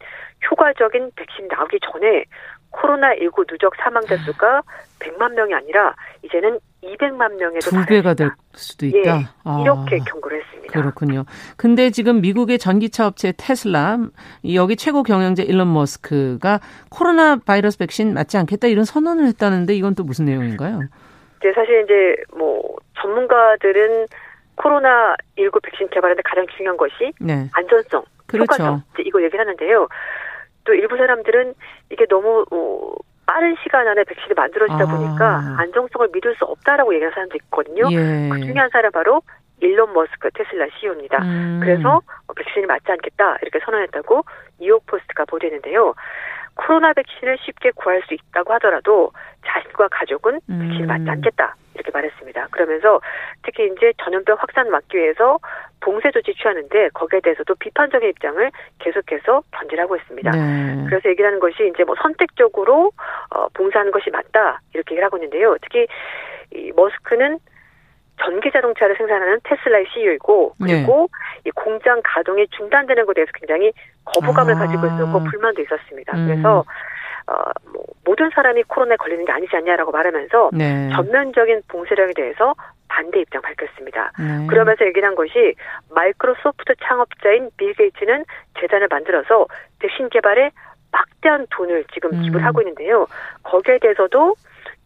[0.49, 2.25] 효과적인 백신 나오기 전에
[2.71, 4.61] 코로나19 누적 사망자 수가
[4.99, 8.97] 100만 명이 아니라 이제는 200만 명에도 두 배가 될 수도 있다.
[8.97, 10.79] 예, 아, 이렇게 경고를 했습니다.
[10.79, 11.25] 그렇군요.
[11.57, 13.99] 근데 지금 미국의 전기차 업체 테슬라
[14.53, 16.59] 여기 최고 경영자 일론 머스크가
[16.89, 20.81] 코로나 바이러스 백신 맞지 않겠다 이런 선언을 했다는데 이건 또 무슨 내용인가요?
[21.37, 22.61] 이제 사실 이제 뭐
[23.01, 24.07] 전문가들은
[24.55, 27.49] 코로나 19 백신 개발하는데 가장 중요한 것이 네.
[27.53, 28.53] 안전성, 그렇죠.
[28.53, 29.87] 효과성 이거 얘기를 하는데요.
[30.63, 31.53] 또 일부 사람들은
[31.91, 34.85] 이게 너무 어, 빠른 시간 안에 백신이 만들어지다 아.
[34.85, 37.87] 보니까 안정성을 믿을 수 없다라고 얘기하는 사람도 있거든요.
[37.91, 38.29] 예.
[38.31, 39.21] 그 중에 한 사람 바로
[39.61, 41.23] 일론 머스크 테슬라 CEO입니다.
[41.23, 41.59] 음.
[41.61, 44.23] 그래서 어, 백신이 맞지 않겠다 이렇게 선언했다고
[44.59, 45.93] 뉴욕 포스트가 보도했는데요.
[46.55, 49.11] 코로나 백신을 쉽게 구할 수 있다고 하더라도
[49.45, 51.09] 자신과 가족은 백신을 맞지 음.
[51.09, 52.47] 않겠다 이렇게 말했습니다.
[52.51, 53.01] 그러면서
[53.43, 55.39] 특히 이제 전염병 확산 막기 위해서
[55.81, 60.31] 봉쇄 조치 취하는데 거기에 대해서도 비판적인 입장을 계속해서 견지하고 있습니다.
[60.31, 60.85] 네.
[60.87, 62.91] 그래서 얘기를 하는 것이 이제 뭐 선택적으로
[63.29, 65.57] 어, 봉쇄하는 것이 맞다 이렇게 얘기를 하고 있는데요.
[65.61, 65.85] 특히
[66.53, 67.39] 이 머스크는
[68.17, 71.49] 전기 자동차를 생산하는 테슬라의 CEO이고 그리고 네.
[71.49, 73.71] 이 공장 가동이 중단되는 것에 대해서 굉장히
[74.05, 74.59] 거부감을 아.
[74.59, 76.17] 가지고 있었고 불만도 있었습니다.
[76.17, 76.27] 음.
[76.27, 76.63] 그래서
[77.27, 77.33] 어,
[77.73, 80.89] 뭐, 모든 사람이 코로나에 걸리는 게 아니지 않냐라고 말하면서 네.
[80.93, 82.53] 전면적인 봉쇄령에 대해서
[82.87, 84.11] 반대 입장 밝혔습니다.
[84.19, 84.47] 네.
[84.47, 85.55] 그러면서 얘기를 한 것이
[85.89, 88.25] 마이크로소프트 창업자인 빌 게이츠는
[88.59, 89.47] 재단을 만들어서
[89.79, 90.51] 백신 개발에
[90.91, 92.23] 막대한 돈을 지금 음.
[92.23, 93.07] 지불하고 있는데요.
[93.43, 94.35] 거기에 대해서도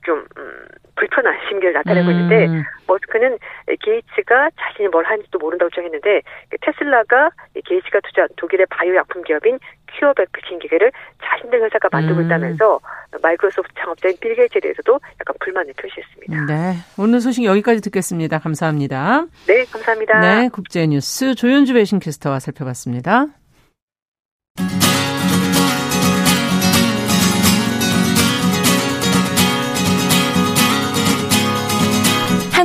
[0.05, 0.65] 좀 음,
[0.99, 2.11] 불편한 심기를 나타내고 음.
[2.11, 2.47] 있는데
[2.87, 3.37] 머스크는
[3.67, 6.21] 게이츠가 자신이 뭘 하는지도 모른다고 주장했는데
[6.61, 7.31] 테슬라가
[7.65, 9.59] 게이츠가 투자한 독일의 바이오 약품 기업인
[9.97, 10.91] 큐어백 백신 기계를
[11.23, 12.25] 자신들 회사가 만들고 음.
[12.25, 12.79] 있다면서
[13.23, 16.45] 마이크로소프트 창업자인 빌 게이츠에 대해서도 약간 불만을 표시했습니다.
[16.45, 18.39] 네, 오늘 소식 여기까지 듣겠습니다.
[18.39, 19.25] 감사합니다.
[19.47, 20.19] 네, 감사합니다.
[20.19, 23.27] 네, 국제뉴스 조윤주 배신캐스터와 살펴봤습니다.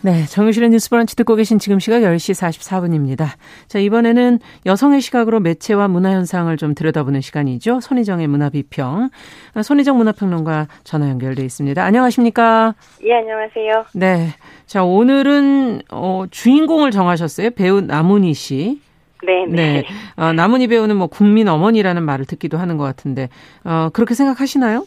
[0.00, 3.30] 네, 정유실의 뉴스 브런치 듣고 계신 지금 시각 10시 44분입니다.
[3.66, 7.80] 자, 이번에는 여성의 시각으로 매체와 문화 현상을 좀 들여다보는 시간이죠.
[7.80, 9.10] 손희정의 문화 비평.
[9.60, 11.82] 손희정 문화평론가 전화 연결돼 있습니다.
[11.82, 12.76] 안녕하십니까?
[13.04, 13.86] 예, 안녕하세요.
[13.94, 14.28] 네.
[14.66, 17.50] 자, 오늘은 어, 주인공을 정하셨어요.
[17.50, 18.80] 배우 남은희 씨.
[19.26, 19.82] 네, 네.
[19.82, 19.84] 네.
[20.14, 23.28] 어, 남은희 배우는 뭐 국민 어머니라는 말을 듣기도 하는 것 같은데
[23.64, 24.86] 어, 그렇게 생각하시나요?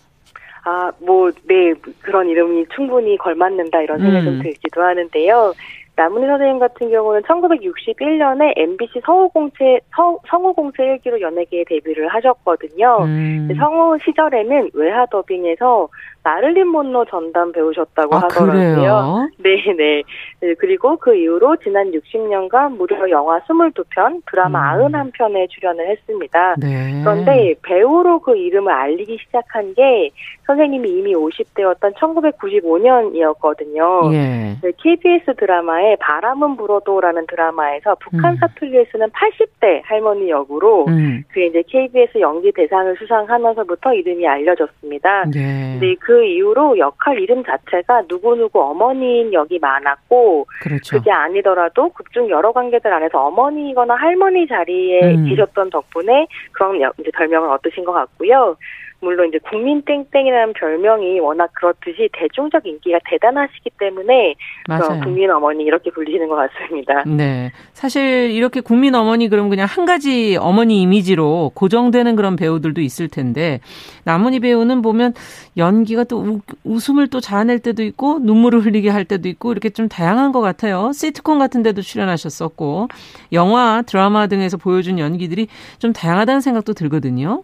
[0.63, 4.33] 아, 뭐, 네, 그런 이름이 충분히 걸맞는다 이런 생각이 음.
[4.33, 5.53] 좀 들기도 하는데요.
[5.95, 13.03] 남은희 선생님 같은 경우는 1961년에 MBC 성우공채, 성, 성우공채 1기로 연예계에 데뷔를 하셨거든요.
[13.03, 13.49] 음.
[13.57, 15.89] 성우 시절에는 외화 더빙에서
[16.23, 19.27] 마를린 mon로 전담 배우셨다고 아, 하더라고요.
[19.37, 19.73] 네네.
[19.77, 20.03] 네.
[20.39, 20.53] 네.
[20.59, 24.91] 그리고 그 이후로 지난 60년간 무려 영화 22편, 드라마 음.
[24.91, 26.55] 91편에 출연을 했습니다.
[26.59, 27.01] 네.
[27.03, 30.11] 그런데 배우로 그 이름을 알리기 시작한 게
[30.45, 34.13] 선생님이 이미 50대였던 1995년이었거든요.
[34.13, 34.55] 예.
[34.77, 38.37] KBS 드라마의 바람은 불어도라는 드라마에서 북한 음.
[38.37, 41.23] 사투리를 쓰는 80대 할머니 역으로 음.
[41.29, 45.25] 그 이제 KBS 연기 대상을 수상하면서부터 이름이 알려졌습니다.
[45.31, 45.77] 네.
[45.79, 50.97] 근데 그그 이후로 역할 이름 자체가 누구누구 어머니인 역이 많았고 그렇죠.
[50.97, 55.29] 그게 아니더라도 극중 여러 관계들 안에서 어머니거나 할머니 자리에 음.
[55.29, 58.57] 계셨던 덕분에 그런 이제 별명을 얻으신 것 같고요.
[59.01, 64.35] 물론 이제 국민 땡땡이라는 별명이 워낙 그렇듯이 대중적 인기가 대단하시기 때문에
[64.67, 65.01] 맞아요.
[65.01, 67.03] 국민 어머니 이렇게 불리시는 것 같습니다.
[67.05, 67.51] 네.
[67.73, 73.59] 사실 이렇게 국민 어머니 그럼 그냥 한 가지 어머니 이미지로 고정되는 그런 배우들도 있을 텐데
[74.03, 75.13] 나문희 배우는 보면
[75.57, 79.89] 연기가 또 우, 웃음을 또 자아낼 때도 있고 눈물을 흘리게 할 때도 있고 이렇게 좀
[79.89, 80.91] 다양한 것 같아요.
[80.93, 82.87] 시트콤 같은 데도 출연하셨었고
[83.33, 85.47] 영화, 드라마 등에서 보여준 연기들이
[85.79, 87.43] 좀 다양하다는 생각도 들거든요.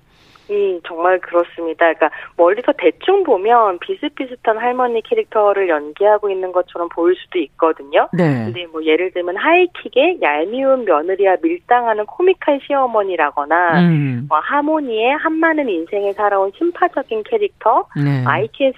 [0.50, 1.94] 음, 정말 그렇습니다.
[1.94, 8.08] 그러니까 멀리서 대충 보면 비슷비슷한 할머니 캐릭터를 연기하고 있는 것처럼 보일 수도 있거든요.
[8.14, 8.46] 네.
[8.46, 14.26] 근데 뭐 예를 들면 하이킥의 얄미운 며느리와 밀당하는 코믹한 시어머니라거나 음.
[14.30, 18.24] 뭐 하모니의 한 많은 인생을 살아온 심파적인 캐릭터, 네.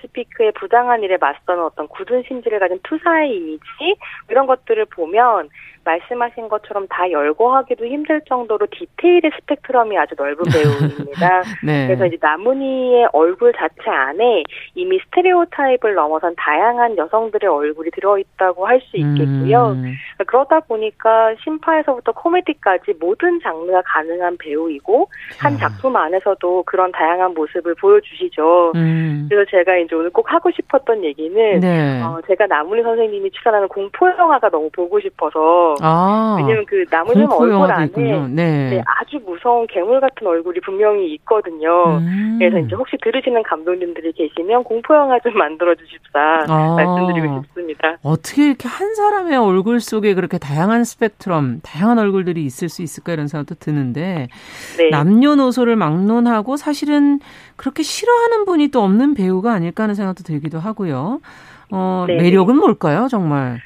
[0.02, 3.96] 스피크의 부당한 일에 맞서는 어떤 굳은 심지를 가진 투사의 이미지
[4.30, 5.50] 이런 것들을 보면
[5.84, 11.44] 말씀하신 것처럼 다 열거하기도 힘들 정도로 디테일의 스펙트럼이 아주 넓은 배우입니다.
[11.64, 11.88] 네.
[11.88, 14.44] 그래서 이제 나문희의 얼굴 자체 안에
[14.76, 19.74] 이미 스테레오 타입을 넘어선 다양한 여성들의 얼굴이 들어있다고 할 수 있겠고요.
[19.76, 19.94] 음.
[20.26, 25.10] 그러다 보니까 심파에서부터 코미디까지 모든 장르가 가능한 배우이고
[25.40, 28.74] 한 작품 안에서도 그런 다양한 모습을 보여주시죠.
[28.76, 29.28] 음.
[29.30, 32.02] 그래서 제가 이제 오늘 꼭 하고 싶었던 얘기는 네.
[32.02, 37.72] 어, 제가 나문희 선생님이 출연하는 공포 영화가 너무 보고 싶어서 아, 왜냐면 그 나무님 얼굴
[37.72, 37.90] 안에
[38.30, 38.70] 네.
[38.70, 41.98] 네, 아주 무서운 괴물 같은 얼굴이 분명히 있거든요.
[41.98, 42.38] 음.
[42.40, 47.98] 그래서 이제 혹시 들으시는 감독님들이 계시면 공포 영화 좀 만들어 주십사 아, 말씀드리고 싶습니다.
[48.04, 53.28] 어떻게 이렇게 한 사람의 얼굴 속에 그렇게 다양한 스펙트럼, 다양한 얼굴들이 있을 수 있을까 이런
[53.28, 54.28] 생각도 드는데
[54.78, 54.90] 네.
[54.90, 57.20] 남녀노소를 막론하고 사실은
[57.56, 61.20] 그렇게 싫어하는 분이 또 없는 배우가 아닐까 하는 생각도 들기도 하고요.
[61.72, 62.16] 어, 네.
[62.16, 63.62] 매력은 뭘까요, 정말?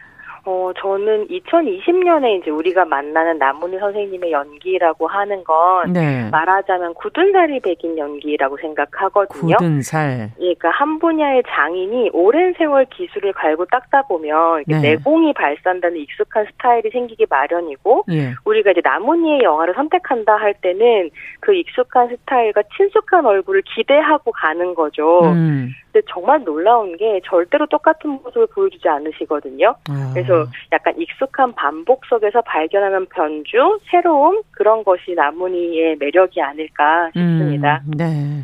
[0.45, 6.29] 어, 저는 2020년에 이제 우리가 만나는 남문희 선생님의 연기라고 하는 건 네.
[6.31, 9.55] 말하자면 굳은 살이 백인 연기라고 생각하거든요.
[9.55, 10.31] 굳은 살.
[10.39, 14.81] 예, 그러니까 한 분야의 장인이 오랜 세월 기술을 갈고 닦다 보면 네.
[14.81, 18.33] 내공이 발산되는 익숙한 스타일이 생기기 마련이고 예.
[18.43, 25.21] 우리가 이제 남문희의 영화를 선택한다 할 때는 그 익숙한 스타일과 친숙한 얼굴을 기대하고 가는 거죠.
[25.31, 25.73] 음.
[25.93, 29.75] 근데 정말 놀라운 게 절대로 똑같은 모습을 보여주지 않으시거든요.
[29.89, 30.11] 아.
[30.13, 37.83] 그래서 약간 익숙한 반복 속에서 발견하는 변주, 새로움 그런 것이 나문희의 매력이 아닐까 싶습니다.
[37.85, 38.43] 음, 네.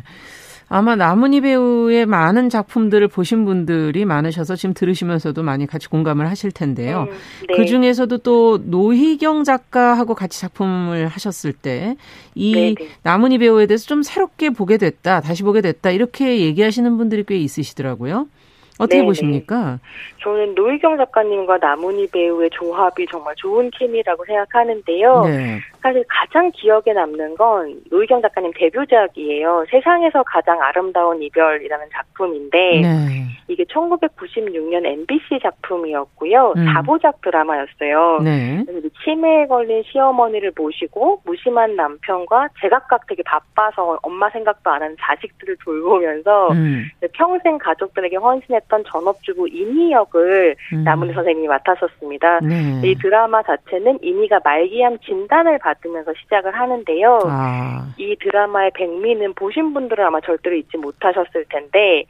[0.72, 7.08] 아마 나문희 배우의 많은 작품들을 보신 분들이 많으셔서 지금 들으시면서도 많이 같이 공감을 하실 텐데요.
[7.10, 7.16] 음,
[7.48, 7.56] 네.
[7.56, 11.96] 그 중에서도 또 노희경 작가하고 같이 작품을 하셨을 때이
[12.36, 12.88] 네, 네.
[13.02, 18.28] 나문희 배우에 대해서 좀 새롭게 보게 됐다, 다시 보게 됐다 이렇게 얘기하시는 분들이 꽤 있으시더라고요.
[18.78, 19.06] 어떻게 네네.
[19.06, 19.78] 보십니까?
[20.22, 25.24] 저는 노희경 작가님과 나문희 배우의 조합이 정말 좋은 케미라고 생각하는데요.
[25.24, 25.60] 네.
[25.82, 29.64] 사실 가장 기억에 남는 건 노희경 작가님 데뷔작이에요.
[29.70, 33.26] 세상에서 가장 아름다운 이별이라는 작품인데 네.
[33.48, 36.54] 이게 1996년 MBC 작품이었고요.
[36.56, 36.66] 음.
[36.66, 38.20] 4부작 드라마였어요.
[38.22, 38.64] 네.
[39.02, 46.52] 치매에 걸린 시어머니를 모시고 무심한 남편과 제각각 되게 바빠서 엄마 생각도 안 하는 자식들을 돌보면서
[46.52, 46.88] 음.
[47.14, 50.84] 평생 가족들에게 헌신 했던 전업주부 이니 역을 음.
[50.84, 52.40] 남은희 선생님이 맡았었습니다.
[52.40, 52.80] 네.
[52.84, 57.18] 이 드라마 자체는 이니가 말기암 진단을 받으면서 시작을 하는데요.
[57.26, 57.86] 아.
[57.98, 62.04] 이 드라마의 백미는 보신 분들은 아마 절대로 잊지 못하셨을 텐데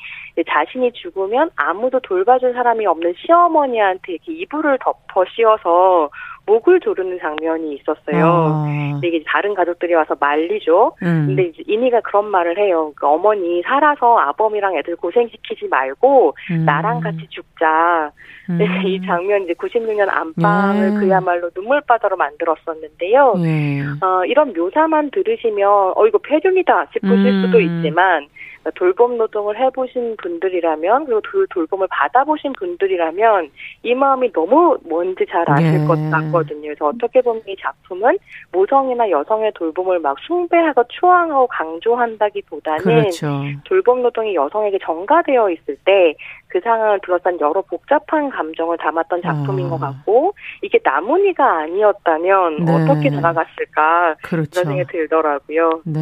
[0.49, 6.11] 자신이 죽으면 아무도 돌봐줄 사람이 없는 시어머니한테 이렇게 이불을 덮어 씌워서
[6.51, 8.27] 목을 조르는 장면이 있었어요.
[8.27, 8.91] 아.
[8.93, 10.97] 근데 이게 다른 가족들이 와서 말리죠.
[11.03, 11.27] 음.
[11.29, 12.93] 근데 이제 이니가 그런 말을 해요.
[12.97, 16.65] 그 어머니 살아서 아범이랑 애들 고생시키지 말고 음.
[16.65, 18.11] 나랑 같이 죽자.
[18.51, 18.59] 음.
[18.85, 20.99] 이 장면 이제 96년 안방을 예.
[20.99, 23.35] 그야말로 눈물바다로 만들었었는데요.
[23.39, 23.83] 예.
[24.05, 27.63] 어, 이런 묘사만 들으시면 어 이거 폐륜이다 싶으실 수도 음.
[27.63, 28.27] 있지만
[28.75, 33.51] 돌봄 노동을 해보신 분들이라면 그리고 그 돌봄을 받아보신 분들이라면
[33.83, 35.85] 이 마음이 너무 뭔지 잘 아실 네.
[35.85, 36.63] 것 같거든요.
[36.63, 38.19] 그래서 어떻게 보면 이 작품은
[38.53, 43.43] 모성이나 여성의 돌봄을 막 숭배하고 추앙하고 강조한다기보다는 그렇죠.
[43.65, 46.15] 돌봄 노동이 여성에게 전가되어 있을 때
[46.51, 49.71] 그 상황을 둘러싼 여러 복잡한 감정을 담았던 작품인 어.
[49.71, 52.73] 것 같고 이게 나문희가 아니었다면 네.
[52.73, 54.51] 어떻게 다가갔을까 그렇죠.
[54.51, 55.83] 그런 생각이 들더라고요.
[55.85, 56.01] 네.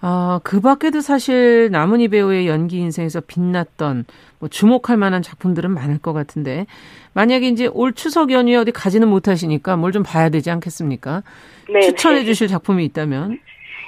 [0.00, 4.04] 아, 그 밖에도 사실 나문희 배우의 연기 인생에서 빛났던
[4.38, 6.66] 뭐 주목할 만한 작품들은 많을 것 같은데
[7.14, 11.22] 만약에 이제 올 추석 연휴에 어디 가지는 못하시니까 뭘 좀 봐야 되지 않겠습니까?
[11.72, 12.24] 네, 추천해 네.
[12.26, 13.38] 주실 작품이 있다면?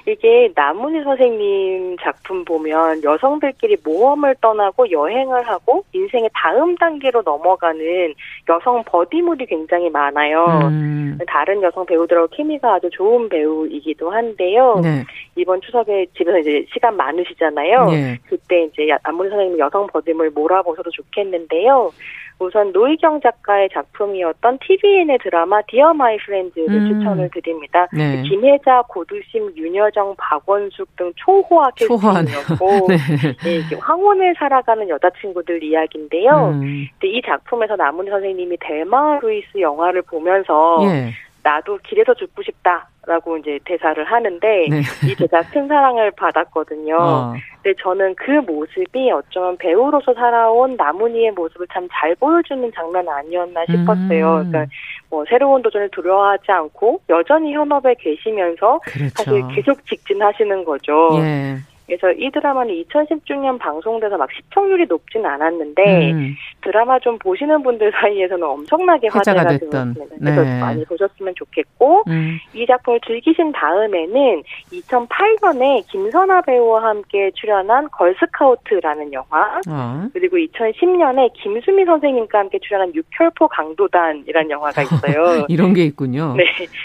[0.09, 8.15] 이게 나문희 선생님 작품 보면 여성들끼리 모험을 떠나고 여행을 하고 인생의 다음 단계로 넘어가는
[8.49, 10.47] 여성 버디물이 굉장히 많아요.
[10.63, 11.19] 음.
[11.27, 14.81] 다른 여성 배우들하고 케미가 아주 좋은 배우이기도 한데요.
[14.83, 15.05] 네.
[15.37, 17.91] 이번 추석에 집에서 이제 시간 많으시잖아요.
[17.91, 18.19] 네.
[18.27, 21.93] 그때 이제 나문희 선생님 여성 버디물 몰아보셔도 좋겠는데요.
[22.39, 26.89] 우선 노희경 작가의 작품이었던 tvN의 드라마 디어 마이 프렌즈를 음.
[26.89, 27.89] 추천을 드립니다.
[27.93, 28.23] 네.
[28.23, 32.97] 김혜자, 고두심, 윤여정, 박원숙 등 초호화 캐스팅이었고 네.
[33.43, 36.51] 네, 황혼을 살아가는 여자친구들 이야기인데요.
[36.55, 36.87] 음.
[37.03, 41.13] 이 작품에서 나문희 선생님이 델마와 루이스 영화를 보면서 예.
[41.49, 44.83] 나도 길에서 죽고 싶다라고 이제 대사를 하는데 네.
[45.09, 46.95] 이 대사 큰 사랑을 받았거든요.
[46.95, 47.33] 어.
[47.63, 54.43] 근데 저는 그 모습이 어쩌면 배우로서 살아온 나문희의 모습을 참 잘 보여주는 장면 아니었나 싶었어요.
[54.43, 54.51] 음.
[54.51, 54.67] 그러니까
[55.09, 59.11] 뭐 새로운 도전을 두려워하지 않고 여전히 현업에 계시면서 그렇죠.
[59.17, 61.11] 사실 계속 직진하시는 거죠.
[61.15, 61.57] 예.
[61.89, 66.37] 그래서 이 드라마는 2016년 방송돼서 막 시청률이 높진 않았는데 음.
[66.61, 69.85] 드라마 좀 보시는 분들 사이에서는 엄청나게 화제가 되었습니다.
[70.21, 70.35] 네.
[70.35, 72.39] 그래서 많이 보셨으면 좋겠고 음.
[72.55, 80.09] 이 작품을 즐기신 다음에는 2008년에 김선아 배우와 함께 출연한 걸스카우트라는 영화 어.
[80.13, 85.47] 그리고 2010년에 김수미 선생님과 함께 출연한 육혈포 강도단이라는 영화가 있어요.
[85.49, 86.35] 이런 게 있군요.
[86.37, 86.45] 네.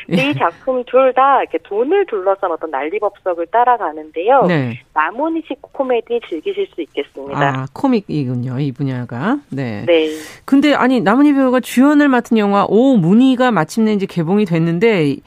[0.10, 4.46] 이 작품 둘 다 이렇게 돈을 둘러싼 어떤 난리법석을 따라가는데요.
[4.48, 4.80] 네.
[4.94, 7.40] 나무니식 코미디 즐기실 수 있겠습니다.
[7.40, 8.60] 아, 코믹이군요.
[8.60, 9.40] 이 분야가.
[9.50, 9.84] 네.
[9.86, 10.10] 네.
[10.46, 15.18] 근데 아니 나무니 배우가 주연을 맡은 영화 오 문희가 마침내 이제 개봉이 됐는데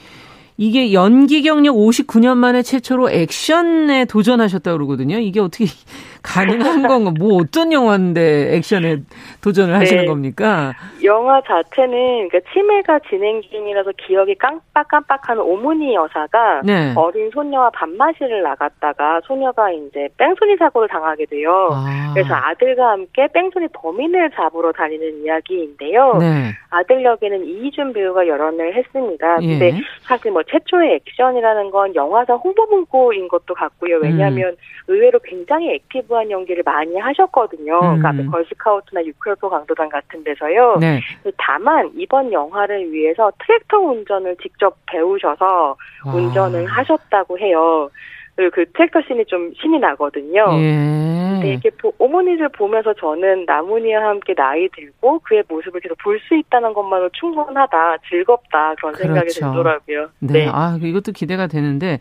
[0.58, 5.18] 이게 연기 경력 59년 만에 최초로 액션에 도전하셨다고 그러거든요.
[5.18, 5.66] 이게 어떻게
[6.22, 7.12] 가능한 건가?
[7.16, 9.02] 뭐 어떤 영화인데 액션에
[9.42, 9.78] 도전을 네.
[9.78, 10.72] 하시는 겁니까?
[11.04, 16.92] 영화 자체는 그러니까 치매가 진행 중이라서 기억이 깜빡깜빡하는 오문희 여사가 네.
[16.96, 21.68] 어린 소녀와 밥마시를 나갔다가 소녀가 이제 뺑소니 사고를 당하게 돼요.
[21.70, 22.10] 아.
[22.12, 26.16] 그래서 아들과 함께 뺑소니 범인을 잡으러 다니는 이야기인데요.
[26.18, 26.50] 네.
[26.70, 29.38] 아들 역에는 이희준 배우가 열연을 했습니다.
[29.42, 29.46] 예.
[29.46, 33.98] 근데 사실 뭐 최초의 액션이라는 건 영화사 홍보 문구인 것도 같고요.
[33.98, 34.56] 왜냐하면 음.
[34.88, 37.80] 의외로 굉장히 active한 연기를 많이 하셨거든요.
[37.80, 37.98] 음.
[37.98, 40.76] 그러니까 걸스카우트나 육혈포 강도단 같은 데서요.
[40.80, 41.00] 네.
[41.36, 45.76] 다만 이번 영화를 위해서 트랙터 운전을 직접 배우셔서
[46.06, 46.14] 와.
[46.14, 47.90] 운전을 하셨다고 해요.
[48.36, 50.44] 그리고 그 트랙터 씬이 좀 신이 나거든요.
[50.60, 50.76] 예.
[51.32, 56.72] 근데 이렇게 어머니를 보면서 저는 나문희와 함께 나이 들고 그의 모습을 계속 볼 수 있다는
[56.74, 59.02] 것만으로 충분하다, 즐겁다 그런 그렇죠.
[59.02, 60.08] 생각이 들더라고요.
[60.18, 60.32] 네.
[60.32, 60.48] 네.
[60.52, 61.98] 아 이것도 기대가 되는데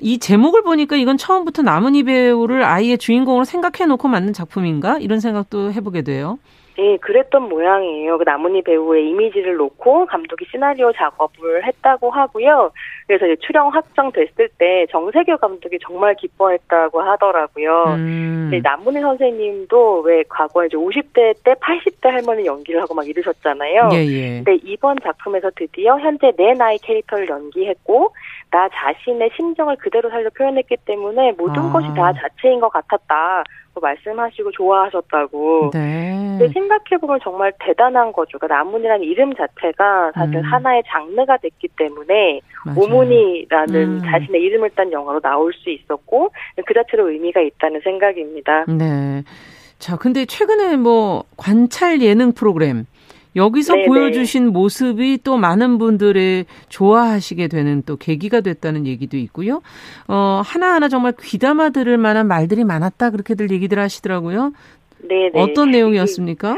[0.00, 5.72] 이 제목을 보니까 이건 처음부터 나무니 배우를 아이의 주인공으로 생각해 놓고 만든 작품인가 이런 생각도
[5.72, 6.38] 해보게 돼요.
[6.78, 8.18] 예, 그랬던 모양이에요.
[8.18, 12.70] 그 나문희 배우의 이미지를 놓고 감독이 시나리오 작업을 했다고 하고요.
[13.06, 17.84] 그래서 이제 출연 확정됐을 때 정세교 감독이 정말 기뻐했다고 하더라고요.
[17.96, 18.50] 음.
[18.62, 23.88] 나문희 선생님도 왜 과거에 이제 50대 때 80대 할머니 연기를 하고 막 이러셨잖아요.
[23.92, 24.42] 예, 예.
[24.44, 28.12] 근데 이번 작품에서 드디어 현재 내 나이 캐릭터를 연기했고
[28.50, 31.72] 나 자신의 심정을 그대로 살려 표현했기 때문에 모든 아.
[31.72, 33.44] 것이 다 자체인 것 같았다.
[33.80, 35.70] 말씀하시고 좋아하셨다고.
[35.72, 36.36] 네.
[36.38, 38.38] 근데 생각해보면 정말 대단한 거죠.
[38.38, 40.42] 그러니까 나문이라는 이름 자체가 사실 음.
[40.42, 42.78] 하나의 장르가 됐기 때문에 맞아요.
[42.80, 44.02] 오문이라는 음.
[44.04, 46.30] 자신의 이름을 딴 영화로 나올 수 있었고
[46.66, 48.64] 그 자체로 의미가 있다는 생각입니다.
[48.68, 49.22] 네.
[49.78, 52.86] 자, 근데 최근에 뭐 관찰 예능 프로그램
[53.36, 53.86] 여기서 네네.
[53.86, 59.60] 보여주신 모습이 또 많은 분들의 좋아하시게 되는 또 계기가 됐다는 얘기도 있고요.
[60.08, 63.10] 어, 하나하나 정말 귀담아 들을 만한 말들이 많았다.
[63.10, 64.52] 그렇게들 얘기들 하시더라고요.
[65.08, 65.32] 네네.
[65.34, 66.56] 어떤 내용이었습니까?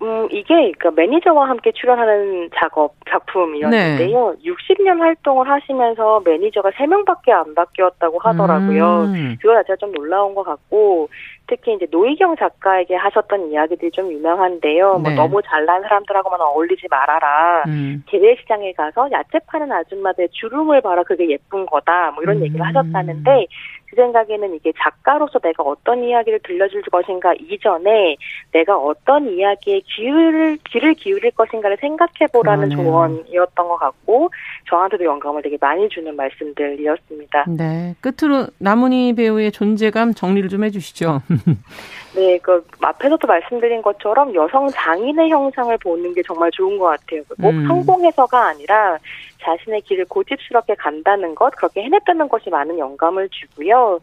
[0.00, 4.36] 음, 이게 그러니까 매니저와 함께 출연하는 작업 작품이었는데요.
[4.38, 4.50] 네.
[4.50, 9.04] 60년 활동을 하시면서 매니저가 3명밖에 안 바뀌었다고 하더라고요.
[9.06, 9.36] 음.
[9.40, 11.08] 그거 자체가 좀 놀라운 것 같고
[11.48, 14.98] 특히 이제 노희경 작가에게 하셨던 이야기들이 좀 유명한데요.
[14.98, 15.14] 뭐 네.
[15.14, 17.64] 뭐 너무 잘난 사람들하고만 어울리지 말아라.
[17.66, 18.04] 음.
[18.10, 21.02] 재래시장에 가서 야채 파는 아줌마들 주름을 봐라.
[21.02, 22.12] 그게 예쁜 거다.
[22.12, 22.44] 뭐 이런 음.
[22.44, 23.46] 얘기를 하셨다는데
[23.90, 28.16] 제 생각에는 이게 작가로서 내가 어떤 이야기를 들려줄 것인가 이전에
[28.52, 34.30] 내가 어떤 이야기에 귀를 귀를 기울일 것인가를 생각해 보라는 조언이었던 것 같고
[34.68, 37.46] 저한테도 영감을 되게 많이 주는 말씀들이었습니다.
[37.48, 41.22] 네, 끝으로 나문희 배우의 존재감 정리를 좀 해주시죠.
[42.14, 47.22] 네, 그 앞에서도 말씀드린 것처럼 여성 장인의 형상을 보는 게 정말 좋은 것 같아요.
[47.40, 47.66] 꼭 음.
[47.66, 48.98] 성공해서가 아니라
[49.42, 54.00] 자신의 길을 고집스럽게 간다는 것, 그렇게 해냈다는 것이 많은 영감을 주고요.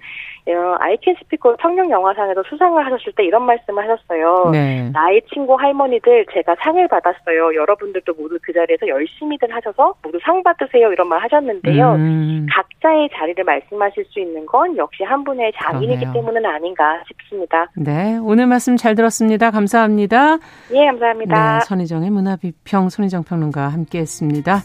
[0.48, 4.52] 어, 아이캔 스피커 청룡 영화상에서 수상을 하셨을 때 이런 말씀을 하셨어요.
[4.52, 4.90] 네.
[4.94, 7.56] 나의 친구 할머니들 제가 상을 받았어요.
[7.56, 10.92] 여러분들도 모두 그 자리에서 열심히들 하셔서 모두 상 받으세요.
[10.92, 11.94] 이런 말 하셨는데요.
[11.94, 12.46] 음.
[12.52, 17.68] 각자의 자리를 말씀하실 수 있는 건 역시 한 분의 장인이기 때문은 아닌가 싶습니다.
[17.76, 19.50] 네, 오늘 말씀 잘 들었습니다.
[19.50, 20.38] 감사합니다.
[20.74, 21.58] 예, 감사합니다.
[21.58, 24.62] 네, 선희정의 문화비평 손희정 평론가와 함께했습니다.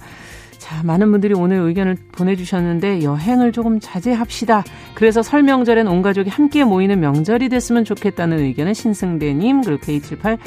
[0.71, 4.63] 자, 많은 분들이 오늘 의견을 보내주셨는데 여행을 조금 자제합시다.
[4.95, 10.39] 그래서 설 명절엔 온 가족이 함께 모이는 명절이 됐으면 좋겠다는 의견을 신승대님 그리고 K78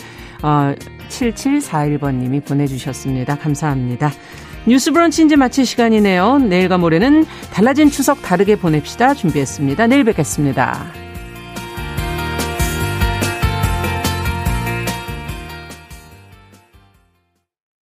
[0.43, 0.76] 어,
[1.09, 3.36] 7741번님이 보내주셨습니다.
[3.36, 4.11] 감사합니다.
[4.65, 6.39] 뉴스 브런치 이제 마칠 시간이네요.
[6.39, 9.88] 내일과 모레는 달라진 추석 다르게 보냅시다 준비했습니다.
[9.88, 11.03] 내일 뵙겠습니다.